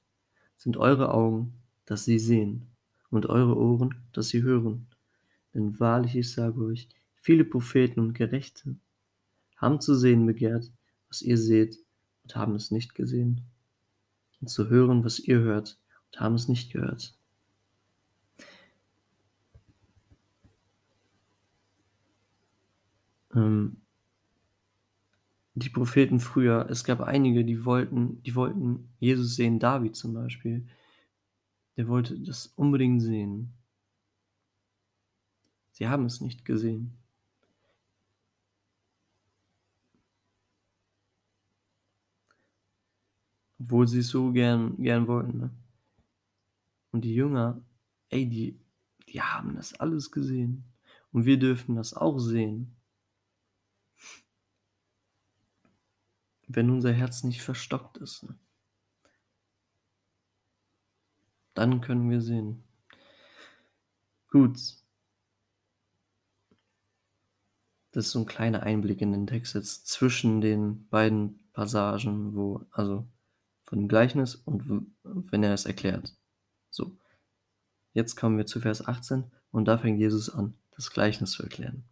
sind 0.56 0.76
eure 0.76 1.12
Augen, 1.12 1.54
dass 1.84 2.04
sie 2.04 2.18
sehen, 2.18 2.68
und 3.10 3.26
eure 3.26 3.56
Ohren, 3.58 3.94
dass 4.12 4.28
sie 4.28 4.42
hören. 4.42 4.86
Denn 5.52 5.78
wahrlich, 5.78 6.16
ich 6.16 6.32
sage 6.32 6.64
euch, 6.64 6.88
viele 7.20 7.44
Propheten 7.44 8.00
und 8.00 8.14
Gerechte 8.14 8.76
haben 9.56 9.80
zu 9.80 9.94
sehen 9.94 10.24
begehrt, 10.24 10.72
was 11.08 11.20
ihr 11.20 11.36
seht, 11.36 11.78
und 12.22 12.34
haben 12.34 12.54
es 12.54 12.70
nicht 12.70 12.94
gesehen, 12.94 13.42
und 14.40 14.48
zu 14.48 14.70
hören, 14.70 15.04
was 15.04 15.18
ihr 15.18 15.40
hört, 15.40 15.78
und 16.06 16.20
haben 16.20 16.34
es 16.34 16.48
nicht 16.48 16.72
gehört. 16.72 17.14
Ähm, 23.34 23.82
die 25.54 25.68
Propheten 25.68 26.18
früher, 26.18 26.66
es 26.70 26.84
gab 26.84 27.00
einige, 27.00 27.44
die 27.44 27.64
wollten, 27.64 28.22
die 28.22 28.34
wollten 28.34 28.88
Jesus 28.98 29.36
sehen, 29.36 29.58
David 29.58 29.96
zum 29.96 30.14
Beispiel. 30.14 30.66
Der 31.76 31.88
wollte 31.88 32.18
das 32.20 32.46
unbedingt 32.46 33.02
sehen. 33.02 33.52
Sie 35.72 35.88
haben 35.88 36.06
es 36.06 36.20
nicht 36.20 36.44
gesehen. 36.44 36.96
Obwohl 43.58 43.86
sie 43.86 44.00
es 44.00 44.08
so 44.08 44.32
gern, 44.32 44.76
gern 44.82 45.06
wollten. 45.06 45.38
Ne? 45.38 45.50
Und 46.90 47.04
die 47.04 47.14
Jünger, 47.14 47.62
ey, 48.08 48.28
die, 48.28 48.58
die 49.08 49.22
haben 49.22 49.54
das 49.54 49.74
alles 49.74 50.10
gesehen. 50.10 50.64
Und 51.12 51.26
wir 51.26 51.38
dürfen 51.38 51.76
das 51.76 51.94
auch 51.94 52.18
sehen. 52.18 52.74
Wenn 56.54 56.70
unser 56.70 56.92
Herz 56.92 57.22
nicht 57.24 57.42
verstockt 57.42 57.98
ist. 57.98 58.22
Ne? 58.24 58.38
Dann 61.54 61.80
können 61.80 62.10
wir 62.10 62.20
sehen. 62.20 62.64
Gut. 64.28 64.58
Das 67.92 68.06
ist 68.06 68.12
so 68.12 68.20
ein 68.20 68.26
kleiner 68.26 68.62
Einblick 68.62 69.02
in 69.02 69.12
den 69.12 69.26
Text 69.26 69.54
jetzt 69.54 69.86
zwischen 69.86 70.40
den 70.40 70.88
beiden 70.88 71.40
Passagen, 71.52 72.34
wo, 72.34 72.64
also 72.70 73.06
von 73.64 73.80
dem 73.80 73.88
Gleichnis 73.88 74.34
und 74.34 74.92
wenn 75.02 75.42
er 75.42 75.52
es 75.52 75.66
erklärt. 75.66 76.14
So. 76.70 76.96
Jetzt 77.92 78.16
kommen 78.16 78.38
wir 78.38 78.46
zu 78.46 78.60
Vers 78.60 78.86
18 78.86 79.30
und 79.50 79.66
da 79.66 79.76
fängt 79.76 79.98
Jesus 79.98 80.30
an, 80.30 80.54
das 80.70 80.90
Gleichnis 80.90 81.32
zu 81.32 81.42
erklären. 81.42 81.84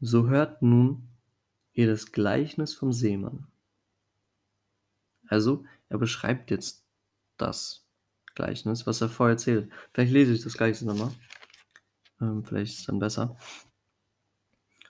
So 0.00 0.28
hört 0.28 0.62
nun 0.62 1.08
hier 1.78 1.86
das 1.86 2.10
Gleichnis 2.10 2.74
vom 2.74 2.92
Seemann. 2.92 3.46
Also, 5.28 5.64
er 5.88 5.98
beschreibt 5.98 6.50
jetzt 6.50 6.84
das 7.36 7.86
Gleichnis, 8.34 8.84
was 8.84 9.00
er 9.00 9.08
vorher 9.08 9.34
erzählt. 9.34 9.70
Vielleicht 9.92 10.12
lese 10.12 10.32
ich 10.32 10.42
das 10.42 10.56
Gleichnis 10.56 10.82
nochmal. 10.82 11.12
Ähm, 12.20 12.42
vielleicht 12.42 12.72
ist 12.72 12.78
es 12.80 12.86
dann 12.86 12.98
besser. 12.98 13.36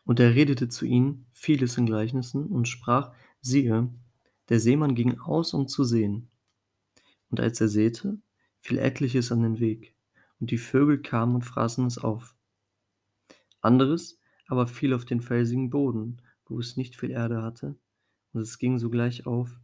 Und 0.07 0.19
er 0.19 0.35
redete 0.35 0.71
zu 0.71 0.87
ihnen 0.87 1.27
vieles 1.31 1.77
in 1.77 1.85
Gleichnissen 1.85 2.47
und 2.47 2.69
sprach, 2.69 3.13
siehe, 3.43 3.93
der 4.49 4.59
Seemann 4.59 4.95
ging 4.95 5.21
aus, 5.21 5.53
um 5.53 5.69
zu 5.69 5.85
sehen. 5.85 6.31
Und 7.29 7.39
als 7.39 7.61
er 7.61 7.69
säte, 7.69 8.17
fiel 8.61 8.79
etliches 8.79 9.31
an 9.31 9.43
den 9.43 9.61
Weg, 9.61 9.95
und 10.41 10.51
die 10.51 10.57
Vögel 10.57 11.03
kamen 11.03 11.35
und 11.35 11.43
fraßen 11.43 11.85
es 11.85 11.99
auf. 11.99 12.35
Anderes 13.61 14.19
aber 14.47 14.67
fiel 14.67 14.95
auf 14.95 15.05
den 15.05 15.21
felsigen 15.21 15.69
Boden, 15.69 16.23
wo 16.49 16.59
es 16.59 16.77
nicht 16.77 16.97
viel 16.97 17.11
Erde 17.11 17.43
hatte, 17.43 17.77
und 18.33 18.41
es 18.41 18.59
ging 18.59 18.79
sogleich 18.79 19.27
auf, 19.27 19.59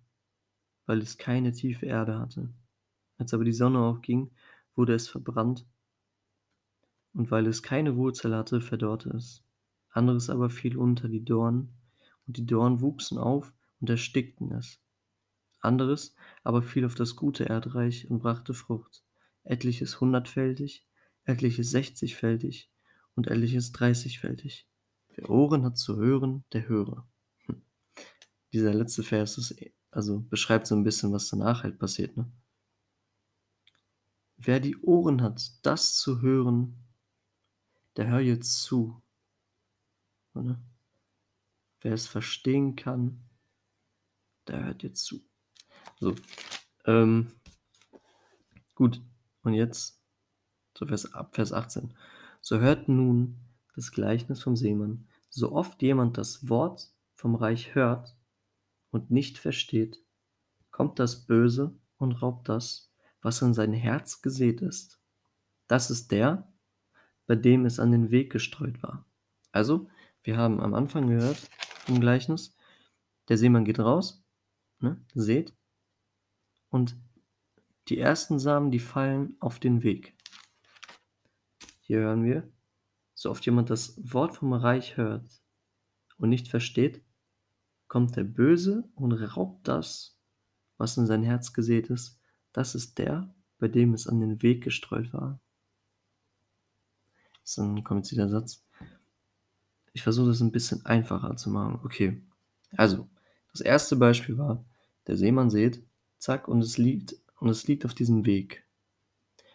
weil 0.87 1.01
es 1.01 1.19
keine 1.19 1.53
tiefe 1.53 1.87
Erde 1.87 2.19
hatte. 2.19 2.53
Als 3.19 3.35
aber 3.35 3.45
die 3.45 3.53
Sonne 3.53 3.81
aufging, 3.81 4.31
wurde 4.75 4.95
es 4.95 5.09
verbrannt, 5.09 5.67
und 7.15 7.31
weil 7.31 7.47
es 7.47 7.63
keine 7.63 7.97
Wurzel 7.97 8.35
hatte, 8.35 8.61
verdorrte 8.61 9.11
es. 9.11 9.45
Anderes 9.91 10.31
aber 10.31 10.51
fiel 10.51 10.77
unter 10.77 11.09
die 11.09 11.25
Dornen, 11.25 11.73
und 12.27 12.37
die 12.37 12.47
Dornen 12.47 12.81
wuchsen 12.81 13.19
auf 13.19 13.53
und 13.81 13.89
erstickten 13.89 14.53
es. 14.53 14.81
Anderes 15.61 16.15
aber 16.43 16.63
fiel 16.63 16.85
auf 16.85 16.95
das 16.95 17.17
gute 17.17 17.45
Erdreich 17.45 18.11
und 18.11 18.21
brachte 18.21 18.55
Frucht, 18.55 19.05
etliches 19.45 20.01
hundertfältig, 20.01 20.87
etliches 21.25 21.71
sechzigfältig 21.71 22.71
und 23.15 23.29
etliches 23.29 23.73
dreißigfältig. 23.73 24.69
Wer 25.17 25.31
Ohren 25.31 25.65
hat 25.65 25.79
zu 25.79 25.97
hören, 25.97 26.45
der 26.53 26.69
höre. 26.69 27.07
Hm. 27.47 27.63
Dieser 28.53 28.75
letzte 28.75 29.03
Vers 29.03 29.39
ist, 29.39 29.55
also 29.91 30.21
beschreibt 30.21 30.67
so 30.67 30.75
ein 30.75 30.85
bisschen, 30.85 31.13
was 31.13 31.29
danach 31.29 31.63
halt 31.63 31.79
passiert. 31.79 32.17
Ne? 32.17 32.31
Wer 34.37 34.61
die 34.61 34.77
Ohren 34.79 35.23
hat, 35.23 35.65
das 35.65 35.97
zu 35.97 36.21
hören, 36.21 36.85
der 37.97 38.09
hört 38.09 38.25
jetzt 38.25 38.63
zu. 38.63 39.01
Oder? 40.35 40.61
Wer 41.81 41.93
es 41.93 42.09
verstehen 42.09 42.75
kann, 42.75 43.21
der 44.49 44.65
hört 44.65 44.83
jetzt 44.83 45.05
zu. 45.05 45.21
So, 46.01 46.17
ähm, 46.87 47.31
gut. 48.75 49.01
Und 49.43 49.55
jetzt 49.55 50.01
so 50.77 50.87
Vers, 50.87 51.13
ab 51.13 51.35
Vers 51.37 51.53
18. 51.53 51.95
So 52.41 52.59
hört 52.59 52.89
nun 52.89 53.44
das 53.75 53.93
Gleichnis 53.93 54.43
vom 54.43 54.57
Seemann. 54.57 55.07
So 55.29 55.53
oft 55.53 55.83
jemand 55.83 56.19
das 56.19 56.49
Wort 56.49 56.93
vom 57.15 57.35
Reich 57.35 57.75
hört 57.75 58.17
und 58.91 59.11
nicht 59.11 59.39
versteht, 59.39 60.03
kommt 60.71 60.99
das 60.99 61.27
Böse 61.27 61.75
und 61.99 62.13
raubt 62.23 62.49
das, 62.49 62.93
was 63.23 63.43
in 63.43 63.55
sein 63.55 63.73
Herz 63.73 64.23
gesät 64.23 64.61
ist. 64.61 65.01
Das 65.67 65.91
ist 65.91 66.13
der, 66.13 66.53
bei 67.27 67.37
dem 67.37 67.65
es 67.65 67.81
an 67.81 67.91
den 67.91 68.11
Weg 68.11 68.31
gestreut 68.31 68.83
war. 68.83 69.05
Also, 69.53 69.89
wir 70.23 70.37
haben 70.37 70.61
am 70.61 70.75
Anfang 70.75 71.09
gehört 71.09 71.49
im 71.87 72.01
Gleichnis, 72.01 72.57
der 73.29 73.39
Seemann 73.39 73.65
geht 73.65 73.79
raus, 73.79 74.25
ne, 74.81 75.03
seht, 75.15 75.55
und 76.71 76.97
die 77.89 77.99
ersten 77.99 78.39
Samen, 78.39 78.71
die 78.71 78.79
fallen 78.79 79.37
auf 79.41 79.59
den 79.59 79.83
Weg. 79.83 80.17
Hier 81.81 81.99
hören 81.99 82.25
wir, 82.25 82.51
so 83.15 83.31
oft 83.31 83.45
jemand 83.47 83.71
das 83.71 83.95
Wort 84.13 84.35
vom 84.37 84.53
Reich 84.53 84.97
hört 84.97 85.43
und 86.19 86.29
nicht 86.29 86.49
versteht, 86.49 87.03
kommt 87.89 88.17
der 88.17 88.25
Böse 88.25 88.89
und 88.95 89.13
raubt 89.13 89.69
das, 89.69 90.19
was 90.79 90.97
in 90.97 91.07
sein 91.07 91.23
Herz 91.23 91.53
gesät 91.53 91.91
ist. 91.91 92.19
Das 92.53 92.75
ist 92.75 92.99
der, 92.99 93.35
bei 93.59 93.69
dem 93.69 93.95
es 93.95 94.07
an 94.07 94.19
den 94.19 94.43
Weg 94.43 94.65
gestreut 94.65 95.13
war. 95.13 95.41
Dann 97.57 97.85
kommt 97.85 98.07
jetzt 98.07 98.17
der 98.17 98.29
Satz. 98.29 98.65
Ich 99.93 100.03
versuche 100.03 100.29
das 100.29 100.41
ein 100.41 100.51
bisschen 100.53 100.85
einfacher 100.87 101.37
zu 101.37 101.51
machen. 101.51 101.81
Okay. 101.85 102.23
Also, 102.77 103.09
das 103.53 103.61
erste 103.61 103.97
Beispiel 103.97 104.39
war, 104.39 104.65
der 105.07 105.17
Seemann 105.17 105.51
sieht, 105.51 105.87
zack, 106.19 106.49
und 106.49 106.61
es 106.63 106.79
liegt, 106.79 107.15
und 107.39 107.49
es 107.49 107.67
liegt 107.69 107.85
auf 107.85 107.95
diesem 107.95 108.27
Weg. 108.27 108.67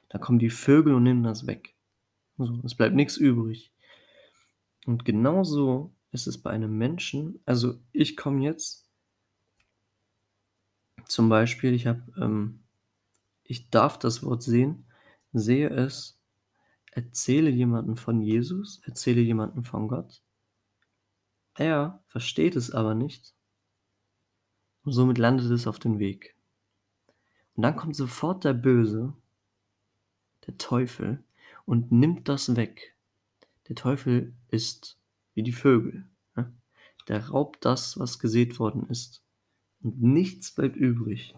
Da 0.07 0.17
kommen 0.17 0.39
die 0.39 0.49
Vögel 0.49 0.93
und 0.93 1.03
nehmen 1.03 1.23
das 1.23 1.45
weg. 1.47 1.75
So, 2.39 2.61
es 2.63 2.73
bleibt 2.73 2.95
nichts 2.95 3.17
übrig. 3.17 3.73
Und 4.85 5.03
genauso 5.03 5.93
ist 6.11 6.25
es 6.25 6.41
bei 6.41 6.51
einem 6.51 6.77
Menschen. 6.77 7.41
Also 7.45 7.77
ich 7.91 8.15
komme 8.15 8.43
jetzt 8.43 8.89
zum 11.05 11.27
Beispiel, 11.27 11.73
ich 11.73 11.85
habe, 11.85 12.01
ähm, 12.17 12.63
ich 13.43 13.69
darf 13.69 13.99
das 13.99 14.23
Wort 14.23 14.41
sehen, 14.41 14.85
sehe 15.33 15.69
es, 15.69 16.17
erzähle 16.91 17.49
jemanden 17.49 17.97
von 17.97 18.21
Jesus, 18.21 18.81
erzähle 18.85 19.21
jemanden 19.21 19.63
von 19.63 19.89
Gott. 19.89 20.23
Er 21.55 22.01
versteht 22.07 22.55
es 22.55 22.71
aber 22.71 22.95
nicht. 22.95 23.35
Und 24.83 24.93
somit 24.93 25.17
landet 25.17 25.51
es 25.51 25.67
auf 25.67 25.77
dem 25.77 25.99
Weg. 25.99 26.37
Und 27.55 27.63
dann 27.63 27.75
kommt 27.75 27.97
sofort 27.97 28.45
der 28.45 28.53
Böse, 28.53 29.13
der 30.47 30.57
Teufel, 30.57 31.21
und 31.69 31.91
nimmt 31.91 32.27
das 32.27 32.55
weg. 32.55 32.95
Der 33.67 33.75
Teufel 33.75 34.33
ist 34.47 34.97
wie 35.35 35.43
die 35.43 35.51
Vögel. 35.51 36.09
Ne? 36.35 36.51
Der 37.07 37.29
raubt 37.29 37.63
das, 37.63 37.99
was 37.99 38.17
gesät 38.17 38.57
worden 38.57 38.89
ist. 38.89 39.23
Und 39.83 40.01
nichts 40.01 40.51
bleibt 40.51 40.75
übrig. 40.75 41.35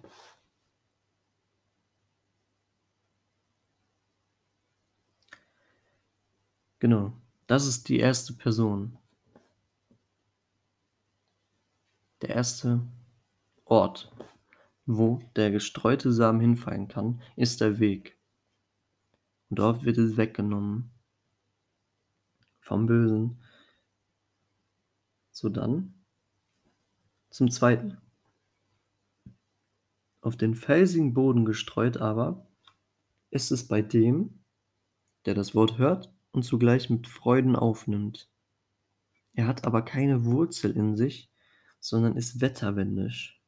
Genau, 6.79 7.11
das 7.47 7.67
ist 7.67 7.89
die 7.89 7.99
erste 7.99 8.31
Person. 8.31 8.97
Der 12.21 12.29
erste 12.29 12.79
Ort, 13.65 14.09
wo 14.85 15.19
der 15.35 15.51
gestreute 15.51 16.13
Samen 16.13 16.39
hinfallen 16.39 16.87
kann, 16.87 17.21
ist 17.35 17.59
der 17.59 17.79
Weg. 17.79 18.17
Und 19.51 19.59
dort 19.59 19.83
wird 19.83 19.97
es 19.97 20.15
weggenommen 20.15 20.91
vom 22.61 22.85
Bösen. 22.85 23.43
So 25.31 25.49
dann 25.49 25.93
zum 27.31 27.51
zweiten. 27.51 27.97
Auf 30.21 30.37
den 30.37 30.55
felsigen 30.55 31.13
Boden 31.13 31.43
gestreut 31.43 31.97
aber 31.97 32.47
ist 33.29 33.51
es 33.51 33.67
bei 33.67 33.81
dem, 33.81 34.39
der 35.25 35.33
das 35.33 35.53
Wort 35.53 35.77
hört 35.77 36.13
und 36.31 36.43
zugleich 36.43 36.89
mit 36.89 37.07
Freuden 37.07 37.57
aufnimmt. 37.57 38.29
Er 39.33 39.47
hat 39.47 39.65
aber 39.65 39.81
keine 39.81 40.23
Wurzel 40.23 40.71
in 40.71 40.95
sich, 40.95 41.29
sondern 41.81 42.15
ist 42.15 42.39
wetterwendisch. 42.39 43.43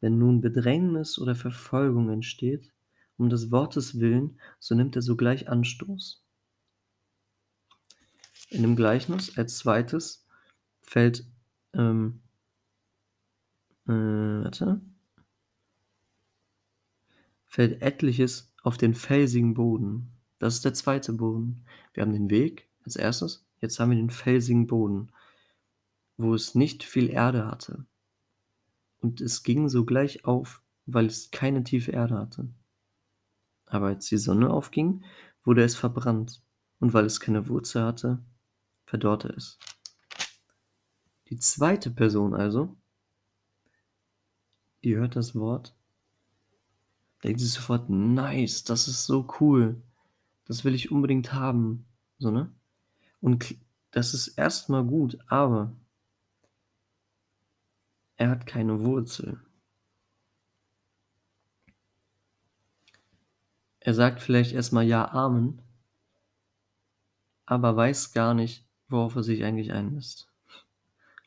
Wenn 0.00 0.18
nun 0.18 0.40
Bedrängnis 0.40 1.16
oder 1.20 1.36
Verfolgung 1.36 2.10
entsteht, 2.10 2.72
um 3.18 3.28
des 3.28 3.50
Wortes 3.50 4.00
willen, 4.00 4.38
so 4.58 4.74
nimmt 4.74 4.96
er 4.96 5.02
sogleich 5.02 5.48
Anstoß. 5.48 6.22
In 8.50 8.62
dem 8.62 8.76
Gleichnis 8.76 9.36
als 9.36 9.58
zweites 9.58 10.26
fällt, 10.80 11.26
ähm, 11.72 12.20
äh, 13.86 13.92
warte, 13.92 14.80
fällt 17.46 17.82
etliches 17.82 18.52
auf 18.62 18.76
den 18.76 18.94
felsigen 18.94 19.54
Boden. 19.54 20.12
Das 20.38 20.54
ist 20.54 20.64
der 20.64 20.74
zweite 20.74 21.12
Boden. 21.12 21.64
Wir 21.94 22.02
haben 22.02 22.12
den 22.12 22.30
Weg 22.30 22.68
als 22.84 22.96
erstes, 22.96 23.44
jetzt 23.60 23.80
haben 23.80 23.90
wir 23.90 23.96
den 23.96 24.10
felsigen 24.10 24.66
Boden, 24.66 25.10
wo 26.16 26.34
es 26.34 26.54
nicht 26.54 26.84
viel 26.84 27.10
Erde 27.10 27.46
hatte. 27.46 27.86
Und 29.00 29.20
es 29.20 29.42
ging 29.42 29.68
sogleich 29.68 30.24
auf, 30.24 30.62
weil 30.86 31.06
es 31.06 31.30
keine 31.30 31.64
tiefe 31.64 31.92
Erde 31.92 32.18
hatte. 32.18 32.48
Aber 33.66 33.86
als 33.86 34.06
die 34.06 34.16
Sonne 34.16 34.50
aufging, 34.50 35.04
wurde 35.42 35.62
es 35.62 35.76
verbrannt, 35.76 36.42
und 36.78 36.92
weil 36.92 37.04
es 37.04 37.20
keine 37.20 37.48
Wurzel 37.48 37.82
hatte, 37.84 38.18
verdorrte 38.84 39.28
es. 39.28 39.58
Die 41.28 41.38
zweite 41.38 41.90
Person 41.90 42.34
also, 42.34 42.76
die 44.84 44.96
hört 44.96 45.16
das 45.16 45.34
Wort, 45.34 45.74
denkt 47.24 47.40
sich 47.40 47.52
sofort, 47.52 47.90
nice, 47.90 48.62
das 48.64 48.86
ist 48.86 49.06
so 49.06 49.26
cool, 49.40 49.82
das 50.44 50.64
will 50.64 50.74
ich 50.74 50.92
unbedingt 50.92 51.32
haben, 51.32 51.86
so, 52.18 52.30
ne? 52.30 52.52
Und 53.20 53.56
das 53.90 54.14
ist 54.14 54.28
erstmal 54.28 54.84
gut, 54.84 55.18
aber 55.26 55.74
er 58.16 58.30
hat 58.30 58.46
keine 58.46 58.80
Wurzel. 58.80 59.40
Er 63.86 63.94
sagt 63.94 64.20
vielleicht 64.20 64.50
erstmal 64.50 64.84
Ja, 64.84 65.12
Amen, 65.12 65.62
aber 67.44 67.76
weiß 67.76 68.12
gar 68.12 68.34
nicht, 68.34 68.66
worauf 68.88 69.14
er 69.14 69.22
sich 69.22 69.44
eigentlich 69.44 69.72
einlässt. 69.72 70.28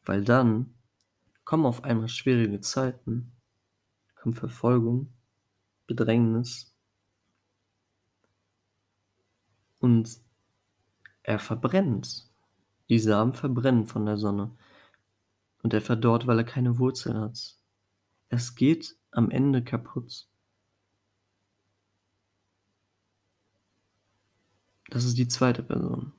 Weil 0.04 0.26
dann 0.26 0.74
kommen 1.46 1.66
auf 1.66 1.86
einmal 1.86 2.10
schwierige 2.10 2.60
Zeiten, 2.60 3.32
kommt 4.16 4.38
Verfolgung, 4.38 5.14
Bedrängnis 5.88 6.76
und 9.80 10.20
er 11.24 11.40
verbrennt. 11.40 12.30
Die 12.90 13.00
Samen 13.00 13.36
verbrennen 13.36 13.86
von 13.86 14.06
der 14.06 14.18
Sonne 14.18 14.52
und 15.64 15.74
er 15.74 15.82
verdorrt, 15.82 16.28
weil 16.28 16.40
er 16.40 16.44
keine 16.44 16.78
Wurzel 16.78 17.18
hat. 17.18 17.56
Es 18.28 18.56
geht 18.56 18.98
am 19.12 19.32
Ende 19.32 19.64
kaputt. 19.64 20.29
Das 24.90 25.06
ist 25.06 25.18
die 25.18 25.28
zweite 25.28 25.64
Person. 25.64 26.14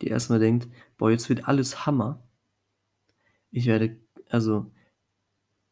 Die 0.00 0.08
erstmal 0.08 0.38
denkt, 0.38 0.68
boah, 0.96 1.10
jetzt 1.10 1.28
wird 1.28 1.46
alles 1.46 1.86
Hammer. 1.86 2.22
Ich 3.50 3.66
werde, 3.66 3.98
also, 4.28 4.70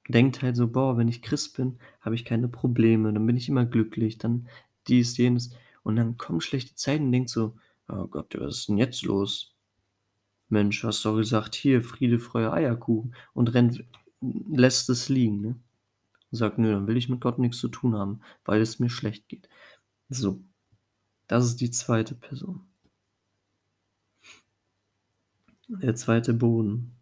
denkt 0.08 0.42
halt 0.42 0.56
so, 0.56 0.68
boah, 0.68 0.96
wenn 0.96 1.08
ich 1.08 1.22
Christ 1.22 1.56
bin, 1.56 1.78
habe 2.00 2.14
ich 2.14 2.24
keine 2.24 2.48
Probleme, 2.48 3.12
dann 3.12 3.26
bin 3.26 3.36
ich 3.36 3.48
immer 3.48 3.64
glücklich, 3.66 4.18
dann 4.18 4.48
dies, 4.86 5.16
jenes. 5.16 5.50
Und 5.82 5.96
dann 5.96 6.16
kommen 6.16 6.40
schlechte 6.40 6.74
Zeiten 6.74 7.06
und 7.06 7.12
denkt 7.12 7.30
so, 7.30 7.56
oh 7.88 8.06
Gott, 8.06 8.34
was 8.38 8.58
ist 8.58 8.68
denn 8.68 8.78
jetzt 8.78 9.02
los? 9.02 9.54
Mensch, 10.48 10.82
hast 10.84 11.04
doch 11.04 11.16
gesagt, 11.16 11.54
hier, 11.54 11.82
Friede, 11.82 12.18
Freude, 12.18 12.52
Eierkuchen 12.52 13.14
und 13.34 13.54
rennt, 13.54 13.84
lässt 14.20 14.88
es 14.88 15.08
liegen, 15.08 15.40
ne? 15.40 15.56
Und 16.30 16.38
sagt, 16.38 16.58
nö, 16.58 16.72
dann 16.72 16.86
will 16.86 16.96
ich 16.96 17.08
mit 17.08 17.20
Gott 17.20 17.38
nichts 17.38 17.58
zu 17.58 17.68
tun 17.68 17.94
haben, 17.96 18.20
weil 18.44 18.60
es 18.60 18.78
mir 18.78 18.90
schlecht 18.90 19.28
geht. 19.28 19.48
So, 20.10 20.42
das 21.26 21.44
ist 21.44 21.60
die 21.60 21.70
zweite 21.70 22.14
Person. 22.14 22.66
Der 25.68 25.94
zweite 25.94 26.32
Boden. 26.32 26.96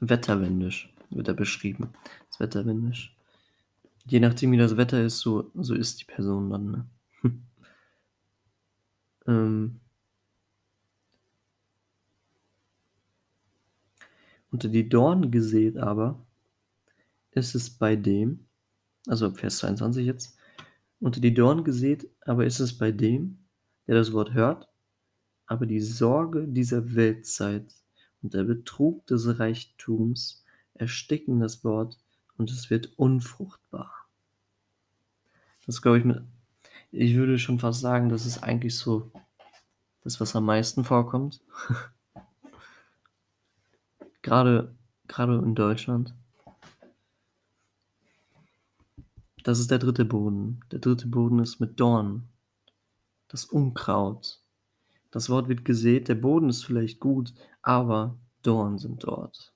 Wetterwendisch 0.00 0.92
wird 1.08 1.28
er 1.28 1.34
beschrieben. 1.34 1.90
Das 2.28 2.40
Wetterwendisch. 2.40 3.16
Je 4.06 4.20
nachdem, 4.20 4.52
wie 4.52 4.58
das 4.58 4.76
Wetter 4.76 5.02
ist, 5.02 5.20
so, 5.20 5.50
so 5.54 5.74
ist 5.74 6.00
die 6.00 6.04
Person 6.04 6.50
dann. 6.50 6.70
Ne? 6.70 7.40
ähm, 9.26 9.80
unter 14.50 14.68
die 14.68 14.86
Dornen 14.86 15.30
gesät 15.30 15.78
aber 15.78 16.22
ist 17.30 17.54
es 17.54 17.70
bei 17.70 17.96
dem, 17.96 18.46
also 19.06 19.30
Vers 19.32 19.58
22 19.58 20.06
jetzt, 20.06 20.36
unter 21.00 21.20
die 21.20 21.34
Dornen 21.34 21.64
gesät 21.64 22.08
aber 22.22 22.46
ist 22.46 22.60
es 22.60 22.76
bei 22.76 22.90
dem, 22.92 23.38
der 23.86 23.94
das 23.94 24.12
Wort 24.12 24.32
hört, 24.32 24.68
aber 25.46 25.66
die 25.66 25.80
Sorge 25.80 26.46
dieser 26.48 26.94
Weltzeit 26.94 27.74
und 28.22 28.34
der 28.34 28.44
Betrug 28.44 29.06
des 29.06 29.38
Reichtums 29.38 30.44
ersticken 30.74 31.40
das 31.40 31.64
Wort 31.64 31.98
und 32.36 32.50
es 32.50 32.70
wird 32.70 32.98
unfruchtbar. 32.98 33.92
Das 35.66 35.82
glaube 35.82 35.98
ich 35.98 36.04
mit, 36.04 36.22
ich 36.90 37.14
würde 37.14 37.38
schon 37.38 37.58
fast 37.58 37.80
sagen, 37.80 38.08
das 38.08 38.26
ist 38.26 38.42
eigentlich 38.42 38.76
so 38.76 39.10
das, 40.02 40.20
was 40.20 40.36
am 40.36 40.44
meisten 40.44 40.84
vorkommt. 40.84 41.40
gerade, 44.22 44.74
gerade 45.08 45.38
in 45.38 45.54
Deutschland. 45.54 46.14
Das 49.44 49.60
ist 49.60 49.70
der 49.70 49.78
dritte 49.78 50.06
Boden. 50.06 50.60
Der 50.72 50.78
dritte 50.78 51.06
Boden 51.06 51.38
ist 51.38 51.60
mit 51.60 51.78
Dorn. 51.78 52.30
Das 53.28 53.44
Unkraut. 53.44 54.40
Das 55.10 55.28
Wort 55.28 55.48
wird 55.48 55.64
gesät, 55.64 56.08
der 56.08 56.16
Boden 56.16 56.48
ist 56.48 56.64
vielleicht 56.64 56.98
gut, 56.98 57.34
aber 57.62 58.18
Dorn 58.42 58.78
sind 58.78 59.04
dort. 59.04 59.54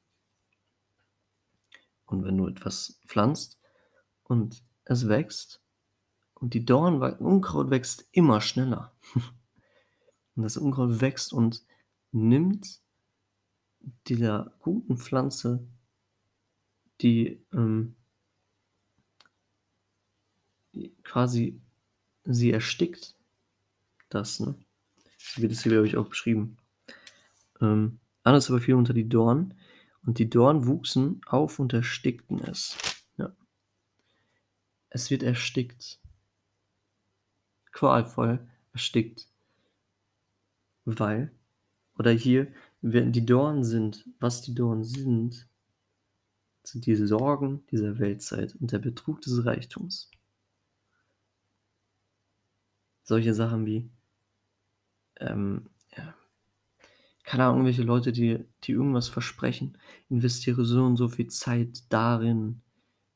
Und 2.06 2.22
wenn 2.22 2.36
du 2.36 2.46
etwas 2.46 3.00
pflanzt 3.06 3.58
und 4.24 4.62
es 4.84 5.08
wächst, 5.08 5.60
und 6.34 6.54
die 6.54 6.64
Dorn, 6.64 7.00
Unkraut 7.00 7.70
wächst 7.70 8.06
immer 8.12 8.40
schneller. 8.40 8.92
und 10.36 10.42
das 10.42 10.58
Unkraut 10.58 11.00
wächst 11.00 11.32
und 11.32 11.64
nimmt 12.12 12.80
dieser 14.06 14.52
guten 14.60 14.98
Pflanze 14.98 15.66
die 17.00 17.44
ähm, 17.52 17.94
quasi 21.04 21.60
sie 22.24 22.52
erstickt 22.52 23.14
das, 24.08 24.40
ne? 24.40 24.54
So 25.18 25.42
wird 25.42 25.52
es 25.52 25.62
hier, 25.62 25.72
glaube 25.72 25.86
ich, 25.86 25.96
auch 25.96 26.08
beschrieben. 26.08 26.56
Ähm, 27.60 27.98
alles 28.22 28.50
aber 28.50 28.60
fiel 28.60 28.74
unter 28.74 28.94
die 28.94 29.08
Dorn 29.08 29.54
und 30.04 30.18
die 30.18 30.30
Dorn 30.30 30.66
wuchsen 30.66 31.20
auf 31.26 31.58
und 31.58 31.72
erstickten 31.72 32.40
es. 32.44 32.76
Ja. 33.16 33.34
Es 34.90 35.10
wird 35.10 35.22
erstickt 35.22 36.00
qualvoll 37.78 38.40
erstickt. 38.72 39.28
Weil, 40.84 41.30
oder 41.96 42.10
hier, 42.10 42.48
wenn 42.80 43.12
die 43.12 43.24
Dornen 43.24 43.62
sind, 43.62 44.04
was 44.18 44.42
die 44.42 44.54
Dornen 44.54 44.82
sind, 44.82 45.46
sind 46.64 46.86
die 46.86 46.96
Sorgen 46.96 47.64
dieser 47.70 47.98
Weltzeit 48.00 48.56
und 48.56 48.72
der 48.72 48.80
Betrug 48.80 49.20
des 49.20 49.44
Reichtums. 49.44 50.10
Solche 53.08 53.32
Sachen 53.32 53.64
wie, 53.64 53.88
ähm, 55.18 55.70
ja, 55.96 56.14
keine 57.24 57.44
Ahnung, 57.44 57.60
irgendwelche 57.60 57.82
Leute, 57.82 58.12
die, 58.12 58.44
die 58.64 58.72
irgendwas 58.72 59.08
versprechen, 59.08 59.78
investiere 60.10 60.66
so 60.66 60.84
und 60.84 60.98
so 60.98 61.08
viel 61.08 61.28
Zeit 61.28 61.84
darin, 61.88 62.60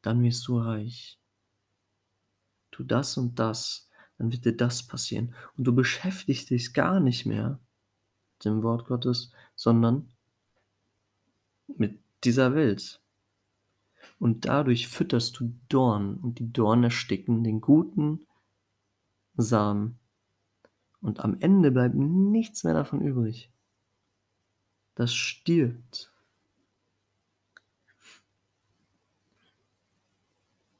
dann 0.00 0.22
wirst 0.22 0.48
du 0.48 0.58
reich. 0.58 1.20
tu 2.70 2.84
das 2.84 3.18
und 3.18 3.38
das, 3.38 3.90
dann 4.16 4.32
wird 4.32 4.46
dir 4.46 4.56
das 4.56 4.82
passieren. 4.82 5.34
Und 5.58 5.64
du 5.64 5.74
beschäftigst 5.74 6.48
dich 6.48 6.72
gar 6.72 6.98
nicht 6.98 7.26
mehr 7.26 7.60
mit 8.38 8.46
dem 8.46 8.62
Wort 8.62 8.86
Gottes, 8.86 9.30
sondern 9.56 10.10
mit 11.66 11.98
dieser 12.24 12.54
Welt. 12.54 13.02
Und 14.18 14.46
dadurch 14.46 14.88
fütterst 14.88 15.38
du 15.38 15.52
Dorn 15.68 16.16
und 16.16 16.38
die 16.38 16.50
Dornen 16.50 16.84
ersticken 16.84 17.44
den 17.44 17.60
guten 17.60 18.26
Samen. 19.36 19.98
Und 21.00 21.20
am 21.20 21.36
Ende 21.40 21.70
bleibt 21.70 21.94
nichts 21.94 22.64
mehr 22.64 22.74
davon 22.74 23.00
übrig. 23.00 23.50
Das 24.94 25.14
stirbt. 25.14 26.12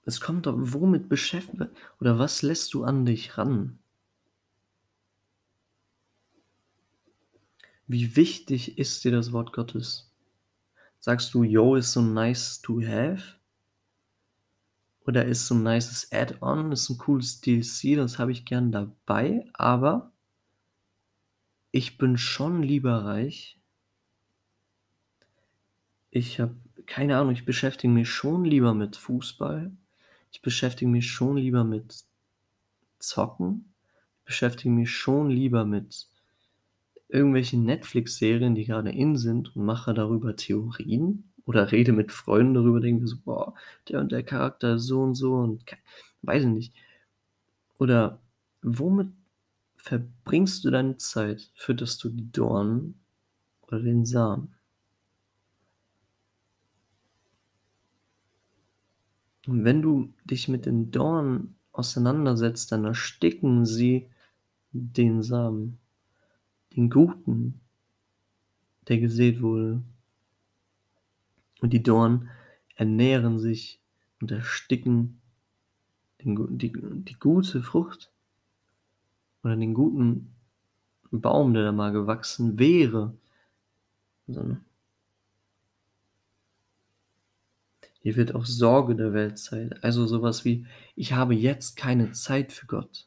Es 0.04 0.20
kommt 0.20 0.46
doch, 0.46 0.56
womit 0.56 1.08
beschäftigt 1.08 1.70
oder 2.00 2.18
was 2.18 2.42
lässt 2.42 2.74
du 2.74 2.84
an 2.84 3.04
dich 3.04 3.38
ran? 3.38 3.78
Wie 7.86 8.16
wichtig 8.16 8.78
ist 8.78 9.04
dir 9.04 9.12
das 9.12 9.32
Wort 9.32 9.52
Gottes? 9.52 10.10
Sagst 10.98 11.34
du, 11.34 11.42
yo, 11.42 11.74
ist 11.76 11.92
so 11.92 12.00
nice 12.00 12.60
to 12.62 12.80
have? 12.80 13.41
Oder 15.06 15.24
ist 15.24 15.46
so 15.46 15.54
ein 15.54 15.62
nices 15.62 16.10
Add-on, 16.12 16.72
ist 16.72 16.88
ein 16.88 16.98
cooles 16.98 17.40
DLC, 17.40 17.96
das 17.96 18.18
habe 18.18 18.32
ich 18.32 18.44
gern 18.44 18.70
dabei, 18.70 19.44
aber 19.54 20.12
ich 21.72 21.98
bin 21.98 22.16
schon 22.18 22.62
lieber 22.62 23.04
reich. 23.04 23.58
Ich 26.10 26.38
habe 26.38 26.54
keine 26.86 27.16
Ahnung, 27.16 27.32
ich 27.32 27.44
beschäftige 27.44 27.92
mich 27.92 28.10
schon 28.10 28.44
lieber 28.44 28.74
mit 28.74 28.96
Fußball. 28.96 29.70
Ich 30.30 30.42
beschäftige 30.42 30.90
mich 30.90 31.10
schon 31.10 31.36
lieber 31.36 31.64
mit 31.64 32.04
Zocken. 32.98 33.72
Ich 34.18 34.24
beschäftige 34.24 34.70
mich 34.70 34.90
schon 34.90 35.30
lieber 35.30 35.64
mit 35.64 36.08
irgendwelchen 37.08 37.64
Netflix-Serien, 37.64 38.54
die 38.54 38.64
gerade 38.64 38.90
in 38.90 39.16
sind 39.16 39.54
und 39.54 39.64
mache 39.64 39.94
darüber 39.94 40.36
Theorien 40.36 41.31
oder 41.46 41.72
rede 41.72 41.92
mit 41.92 42.12
Freunden 42.12 42.54
darüber, 42.54 42.80
denke 42.80 43.06
so, 43.06 43.16
boah, 43.24 43.54
der 43.88 44.00
und 44.00 44.12
der 44.12 44.22
Charakter 44.22 44.78
so 44.78 45.02
und 45.02 45.14
so 45.14 45.34
und 45.34 45.64
weiß 46.22 46.44
ich 46.44 46.50
nicht. 46.50 46.74
Oder 47.78 48.20
womit 48.62 49.08
verbringst 49.76 50.64
du 50.64 50.70
deine 50.70 50.96
Zeit? 50.98 51.50
Fütterst 51.56 52.02
du 52.04 52.10
die 52.10 52.30
Dornen 52.30 53.00
oder 53.62 53.80
den 53.80 54.04
Samen? 54.04 54.54
Und 59.46 59.64
wenn 59.64 59.82
du 59.82 60.12
dich 60.24 60.48
mit 60.48 60.66
den 60.66 60.90
Dornen 60.92 61.56
auseinandersetzt, 61.72 62.70
dann 62.70 62.84
ersticken 62.84 63.66
sie 63.66 64.08
den 64.72 65.22
Samen, 65.22 65.78
den 66.76 66.90
guten, 66.90 67.60
der 68.88 68.98
gesät 68.98 69.42
wurde. 69.42 69.82
Und 71.62 71.72
die 71.72 71.82
Dornen 71.82 72.28
ernähren 72.76 73.38
sich 73.38 73.80
und 74.20 74.30
ersticken 74.30 75.20
den, 76.20 76.58
die, 76.58 76.72
die 76.74 77.18
gute 77.18 77.62
Frucht 77.62 78.10
oder 79.42 79.56
den 79.56 79.72
guten 79.72 80.34
Baum, 81.10 81.54
der 81.54 81.64
da 81.64 81.72
mal 81.72 81.92
gewachsen 81.92 82.58
wäre. 82.58 83.16
Sondern 84.26 84.64
Hier 88.02 88.16
wird 88.16 88.34
auch 88.34 88.44
Sorge 88.44 88.96
der 88.96 89.12
Welt 89.12 89.38
Zeit. 89.38 89.82
Also 89.84 90.06
sowas 90.06 90.44
wie, 90.44 90.66
ich 90.96 91.12
habe 91.12 91.34
jetzt 91.34 91.76
keine 91.76 92.10
Zeit 92.10 92.52
für 92.52 92.66
Gott. 92.66 93.06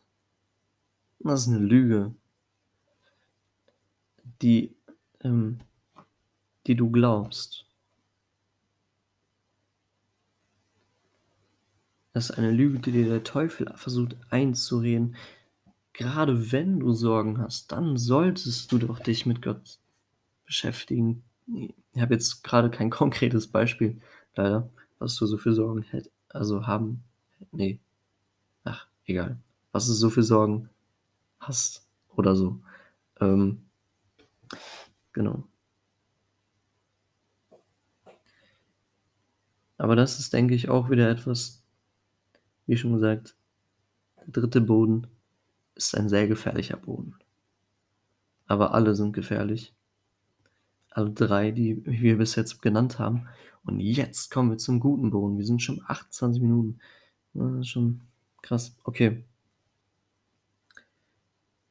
Das 1.20 1.42
ist 1.42 1.48
eine 1.50 1.60
Lüge, 1.60 2.16
die, 4.42 4.74
ähm, 5.22 5.60
die 6.66 6.76
du 6.76 6.90
glaubst. 6.92 7.65
Das 12.16 12.30
ist 12.30 12.38
eine 12.38 12.52
Lüge, 12.52 12.80
die 12.80 12.94
dir 12.94 13.10
der 13.10 13.26
Teufel 13.26 13.70
versucht 13.76 14.16
einzureden. 14.30 15.18
Gerade 15.92 16.54
wenn 16.54 16.80
du 16.80 16.94
Sorgen 16.94 17.40
hast, 17.40 17.74
dann 17.74 17.98
solltest 17.98 18.72
du 18.72 18.78
doch 18.78 19.00
dich 19.00 19.26
mit 19.26 19.42
Gott 19.42 19.80
beschäftigen. 20.46 21.26
Ich 21.46 22.00
habe 22.00 22.14
jetzt 22.14 22.42
gerade 22.42 22.70
kein 22.72 22.90
konkretes 23.02 23.48
Beispiel, 23.48 24.00
leider 24.34 24.70
was 24.98 25.18
du 25.18 25.26
so 25.26 25.38
für 25.38 25.54
Sorgen 25.54 25.82
hätt, 25.82 26.10
also 26.30 26.66
haben, 26.66 27.04
nee, 27.52 27.82
ach, 28.64 28.88
egal, 29.04 29.38
was 29.74 29.86
du 29.88 29.92
so 29.92 30.10
für 30.10 30.24
Sorgen 30.24 30.70
hast 31.42 31.86
oder 32.16 32.38
so. 32.38 32.62
Ähm, 33.20 33.66
genau. 35.12 35.44
Aber 39.78 39.98
das 39.98 40.18
ist, 40.18 40.32
denke 40.32 40.56
ich, 40.56 40.70
auch 40.70 40.90
wieder 40.90 41.10
etwas, 41.10 41.65
wie 42.68 42.78
schon 42.78 42.94
gesagt, 42.94 43.36
der 44.18 44.30
dritte 44.30 44.62
Boden 44.62 45.08
ist 45.76 45.96
ein 45.96 46.10
sehr 46.10 46.28
gefährlicher 46.28 46.78
Boden. 46.78 47.16
Aber 48.48 48.74
alle 48.74 48.96
sind 48.96 49.14
gefährlich. 49.14 49.74
Alle 50.90 51.12
drei, 51.12 51.52
die 51.52 51.86
wir 51.86 52.18
bis 52.18 52.36
jetzt 52.36 52.62
genannt 52.62 53.00
haben. 53.00 53.28
Und 53.64 53.80
jetzt 53.80 54.32
kommen 54.32 54.52
wir 54.52 54.58
zum 54.58 54.80
guten 54.80 55.10
Boden. 55.10 55.38
Wir 55.38 55.46
sind 55.46 55.62
schon 55.62 55.82
28 55.86 56.42
Minuten. 56.42 56.80
Ist 57.60 57.70
schon 57.70 58.02
krass. 58.42 58.78
Okay. 58.84 59.26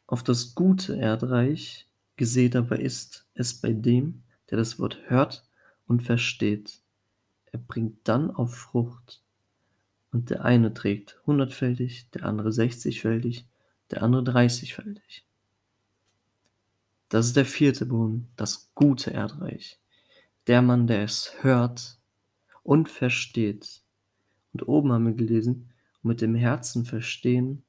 Auf 0.07 0.23
das 0.23 0.55
gute 0.55 0.97
Erdreich 0.97 1.89
gesät 2.17 2.55
aber 2.55 2.79
ist 2.79 3.27
es 3.35 3.61
bei 3.61 3.73
dem, 3.73 4.23
der 4.51 4.59
das 4.59 4.79
Wort 4.79 4.99
hört 5.07 5.49
und 5.87 6.03
versteht. 6.03 6.83
Er 7.47 7.59
bringt 7.59 8.07
dann 8.07 8.31
auf 8.31 8.55
Frucht. 8.55 9.24
Und 10.15 10.31
der 10.31 10.45
eine 10.45 10.73
trägt 10.73 11.21
hundertfältig, 11.27 12.09
der 12.11 12.25
andere 12.25 12.53
sechzigfältig, 12.53 13.47
der 13.91 14.05
andere 14.05 14.23
dreißigfältig. 14.23 15.27
Das 17.09 17.27
ist 17.27 17.37
der 17.37 17.45
vierte 17.45 17.85
Boden, 17.85 18.29
das 18.37 18.71
gute 18.75 19.11
Erdreich 19.11 19.81
der 20.47 20.63
Mann, 20.63 20.87
der 20.87 21.03
es 21.03 21.43
hört 21.43 21.99
und 22.63 22.89
versteht. 22.89 23.83
Und 24.53 24.69
oben 24.69 24.93
haben 24.93 25.07
wir 25.07 25.15
gelesen, 25.15 25.73
mit 26.03 26.21
dem 26.21 26.35
Herzen 26.35 26.85
verstehen 26.85 27.65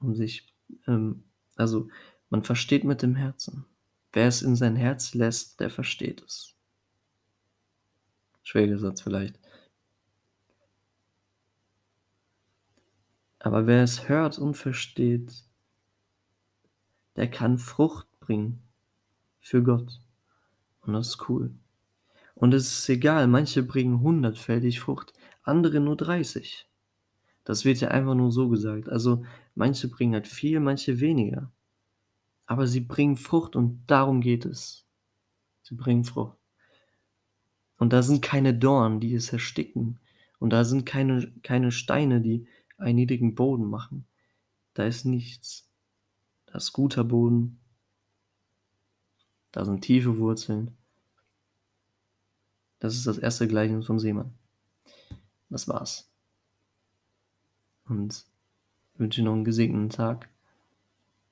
und 0.00 0.14
sich, 0.14 0.52
ähm, 0.86 1.24
also 1.56 1.88
man 2.28 2.42
versteht 2.42 2.84
mit 2.84 3.00
dem 3.02 3.14
Herzen. 3.14 3.64
Wer 4.12 4.26
es 4.26 4.42
in 4.42 4.56
sein 4.56 4.76
Herz 4.76 5.14
lässt, 5.14 5.60
der 5.60 5.70
versteht 5.70 6.22
es. 6.22 6.54
Schwieriger 8.42 8.78
Satz 8.78 9.00
vielleicht. 9.00 9.38
Aber 13.38 13.66
wer 13.66 13.82
es 13.82 14.08
hört 14.08 14.38
und 14.38 14.56
versteht, 14.56 15.44
der 17.16 17.30
kann 17.30 17.58
Frucht 17.58 18.06
bringen 18.20 18.62
für 19.40 19.62
Gott. 19.62 20.00
Und 20.82 20.92
das 20.92 21.08
ist 21.08 21.28
cool. 21.28 21.54
Und 22.34 22.54
es 22.54 22.78
ist 22.78 22.88
egal, 22.88 23.26
manche 23.26 23.62
bringen 23.62 24.00
hundertfältig 24.00 24.80
Frucht, 24.80 25.12
andere 25.42 25.80
nur 25.80 25.96
30. 25.96 26.68
Das 27.44 27.64
wird 27.64 27.80
ja 27.80 27.88
einfach 27.88 28.14
nur 28.14 28.30
so 28.30 28.48
gesagt. 28.48 28.88
Also 28.88 29.24
manche 29.54 29.88
bringen 29.88 30.14
halt 30.14 30.28
viel, 30.28 30.60
manche 30.60 31.00
weniger. 31.00 31.50
Aber 32.46 32.66
sie 32.66 32.80
bringen 32.80 33.16
Frucht 33.16 33.56
und 33.56 33.82
darum 33.86 34.20
geht 34.20 34.44
es. 34.44 34.86
Sie 35.62 35.74
bringen 35.74 36.04
Frucht. 36.04 36.36
Und 37.78 37.92
da 37.92 38.02
sind 38.02 38.22
keine 38.22 38.54
Dornen, 38.54 39.00
die 39.00 39.14
es 39.14 39.32
ersticken. 39.32 39.98
Und 40.38 40.50
da 40.50 40.64
sind 40.64 40.84
keine, 40.86 41.32
keine 41.42 41.72
Steine, 41.72 42.20
die 42.20 42.46
einen 42.78 42.96
niedrigen 42.96 43.34
Boden 43.34 43.66
machen. 43.66 44.06
Da 44.74 44.84
ist 44.84 45.04
nichts. 45.04 45.68
Da 46.46 46.58
ist 46.58 46.72
guter 46.72 47.04
Boden. 47.04 47.60
Da 49.52 49.64
sind 49.64 49.82
tiefe 49.82 50.18
Wurzeln. 50.18 50.76
Das 52.78 52.94
ist 52.94 53.06
das 53.06 53.18
erste 53.18 53.48
Gleichnis 53.48 53.86
vom 53.86 53.98
Seemann. 53.98 54.32
Das 55.50 55.66
war's. 55.68 56.08
Und 57.86 58.24
ich 58.94 59.00
wünsche 59.00 59.22
noch 59.22 59.32
einen 59.32 59.44
gesegneten 59.44 59.90
Tag. 59.90 60.28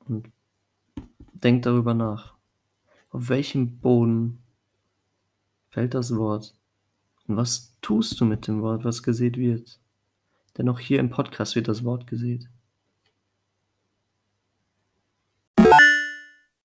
Und 0.07 0.31
denk 1.33 1.63
darüber 1.63 1.95
nach. 1.95 2.35
Auf 3.11 3.29
welchem 3.29 3.79
Boden 3.79 4.43
fällt 5.71 5.95
das 5.95 6.17
Wort? 6.17 6.55
Und 7.29 7.37
was 7.37 7.75
tust 7.81 8.21
du 8.21 8.25
mit 8.25 8.47
dem 8.47 8.63
Wort, 8.63 8.85
was 8.85 9.03
gesät 9.03 9.37
wird? 9.37 9.79
Denn 10.59 10.69
auch 10.69 10.79
hier 10.79 11.01
im 11.01 11.11
Podcast 11.11 11.57
wird 11.57 11.69
das 11.69 11.85
Wort 11.85 12.07
gesät. 12.07 12.49